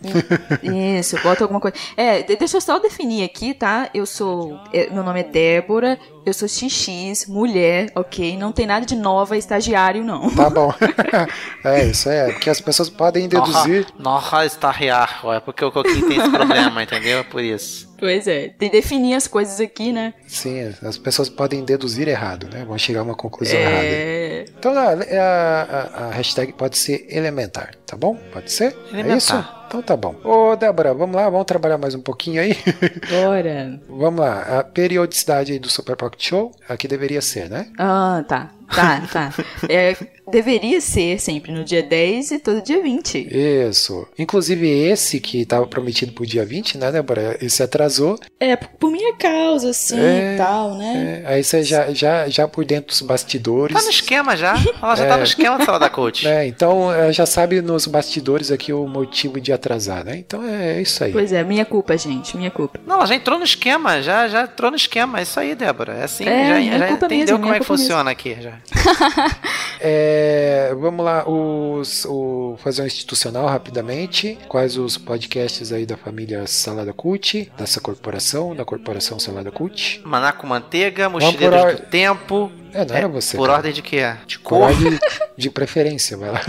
[0.64, 1.76] Isso, bota alguma coisa.
[1.96, 3.90] É, de- deixa eu só definir aqui, tá?
[3.94, 4.60] Eu sou.
[4.74, 8.38] é, meu nome é Débora, eu sou XX, mulher, ok?
[8.38, 10.30] Não tem nada de nova estagiário, não.
[10.30, 10.74] Tá bom.
[11.64, 13.88] é, isso é, porque as pessoas podem deduzir.
[13.98, 15.22] Nossa, estagiar.
[15.36, 17.20] É porque o Coquinho tem esse problema, entendeu?
[17.20, 17.91] É Por isso.
[18.02, 20.14] Pois é, tem que definir as coisas aqui, né?
[20.28, 22.66] Sim, as pessoas podem deduzir errado, né?
[22.66, 23.86] Vão chegar a uma conclusão errada.
[23.86, 24.46] É.
[24.58, 28.16] Então a, a- a- hashtag pode ser elementar, tá bom?
[28.34, 28.76] Pode ser?
[28.88, 29.18] É Elementar.
[29.18, 29.61] isso?
[29.72, 30.14] Então tá bom.
[30.26, 32.58] Ô, Débora, vamos lá, vamos trabalhar mais um pouquinho aí.
[33.10, 33.80] Bora.
[33.88, 37.68] vamos lá, a periodicidade aí do Super Pocket Show, aqui deveria ser, né?
[37.80, 38.52] Ah, tá.
[38.74, 39.34] Tá, tá.
[39.68, 39.98] É,
[40.32, 43.28] deveria ser sempre no dia 10 e todo dia 20.
[43.30, 44.08] Isso.
[44.18, 47.38] Inclusive esse que estava prometido pro dia 20, né, Débora?
[47.42, 48.18] Esse atrasou.
[48.40, 51.22] É, por minha causa, assim, É, e tal, né?
[51.26, 53.76] É, aí você já, já, já por dentro dos bastidores.
[53.76, 54.54] Tá no esquema já.
[54.82, 55.08] Ela já É.
[55.10, 56.24] tá no esquema da sala da coach.
[56.24, 56.48] né?
[56.48, 60.18] Então eh, já sabe nos bastidores aqui o motivo de atrasar, né?
[60.18, 61.12] Então é isso aí.
[61.12, 62.80] Pois é, minha culpa, gente, minha culpa.
[62.86, 65.20] Não, ela já entrou no esquema, já, já entrou no esquema.
[65.20, 65.94] É isso aí, Débora.
[65.94, 68.58] É assim, É, já, minha já culpa entendeu mesmo, como é que funciona aqui já.
[69.84, 74.38] É, vamos lá, os, o, fazer um institucional rapidamente.
[74.48, 80.00] Quais os podcasts aí da família Salada Cult, dessa corporação, da corporação Salada Cult?
[80.06, 82.52] Maná com manteiga, por mochileiros do tempo.
[82.74, 83.36] É, não era você.
[83.36, 83.58] Por cara.
[83.58, 84.16] ordem de quê?
[84.28, 84.62] De Por cor?
[84.70, 85.00] ordem
[85.36, 86.42] de preferência, vai lá.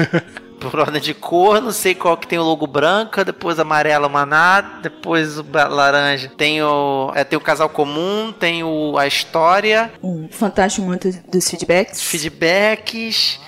[0.70, 4.60] Por ordem de cor, não sei qual que tem o logo branca, depois amarelo maná,
[4.82, 6.30] depois o laranja.
[6.36, 11.48] Tem o, é, tem o casal comum, tem o, a história, Um fantástico muito dos
[11.50, 12.00] feedbacks.
[12.02, 13.38] feedbacks.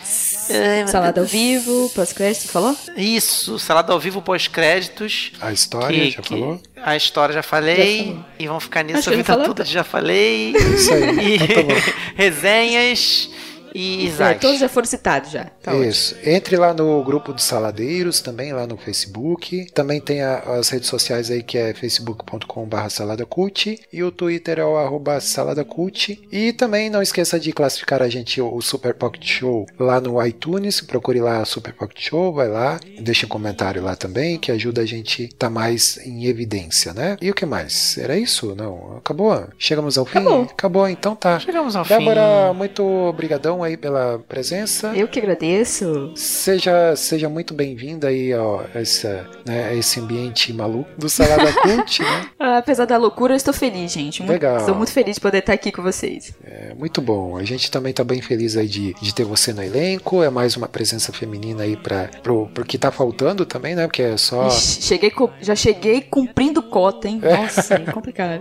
[0.51, 2.77] Ai, Salada ao vivo, pós-crédito, falou?
[2.97, 5.33] Isso, salada ao vivo pós-créditos.
[5.41, 6.61] A história, que- já que- falou?
[6.83, 8.05] A história já Já falei.
[8.09, 8.25] falou.
[8.39, 10.51] e vão ficar nisso Acho a vida toda, já falei.
[10.53, 11.19] Isso aí.
[11.19, 11.75] E Então tá
[12.15, 13.31] resenhas
[13.75, 15.47] e É, todos já foram citados já.
[15.63, 15.85] Tá ótimo.
[15.85, 16.17] Isso.
[16.25, 19.67] Entre lá no grupo dos saladeiros, também lá no Facebook.
[19.75, 24.65] Também tem a- as redes sociais aí que é facebook.com.br saladacult e o Twitter é
[24.65, 26.19] o arroba saladacult.
[26.31, 30.81] E também não esqueça de classificar a gente, o Super Pocket Show, lá no iTunes.
[30.81, 34.87] Procure lá Super Pocket Show, vai lá, deixa um comentário lá também, que ajuda a
[34.87, 37.17] gente a estar mais em evidência, né?
[37.21, 37.99] E o que mais?
[37.99, 38.55] Era isso?
[38.55, 38.97] Não?
[38.99, 39.47] Acabou?
[39.59, 40.19] Chegamos ao fim?
[40.19, 40.43] Acabou.
[40.43, 41.39] Acabou, então tá.
[41.41, 42.57] Chegamos ao Débora, fim.
[42.59, 44.93] muito obrigadão aí pela presença.
[44.95, 46.13] Eu que agradeço.
[46.15, 51.53] Seja, seja muito bem-vinda aí ó, a, essa, né, a esse ambiente maluco do Salada
[51.63, 52.27] Cult, né?
[52.39, 54.21] Ah, Apesar da loucura, eu estou feliz, gente.
[54.21, 54.59] Muito- Legal.
[54.59, 56.33] Estou muito feliz de poder estar aqui com vocês.
[56.45, 57.37] É muito bom.
[57.37, 60.23] A gente também tá bem feliz aí de, de ter você no elenco.
[60.23, 63.87] É mais uma presença feminina aí para pro, pro que tá faltando também, né?
[63.87, 64.49] Porque é só.
[64.51, 67.21] Cheguei, já cheguei cumprindo cota, hein?
[67.23, 68.41] Nossa, é complicado.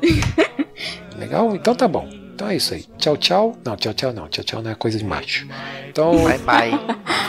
[1.17, 1.55] Legal?
[1.55, 2.07] Então tá bom.
[2.33, 2.83] Então é isso aí.
[2.97, 3.57] Tchau, tchau.
[3.63, 4.27] Não, tchau, tchau não.
[4.27, 5.47] Tchau, tchau não é coisa de macho.
[5.87, 6.79] Então, Bye bye.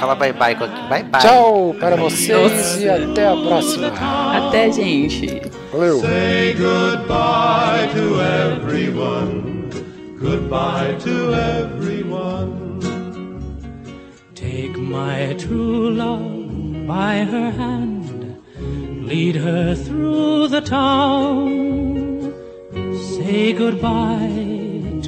[0.00, 0.54] Fala bye bye.
[0.54, 1.20] Bye bye.
[1.20, 3.88] tchau para vocês e até a próxima.
[3.88, 5.42] Até, gente.
[5.70, 6.00] Valeu!
[6.00, 9.68] Say goodbye to everyone.
[10.18, 12.80] Goodbye to everyone.
[14.34, 18.38] Take my true love by her hand,
[19.06, 22.32] lead her through the town.
[22.94, 24.73] Say goodbye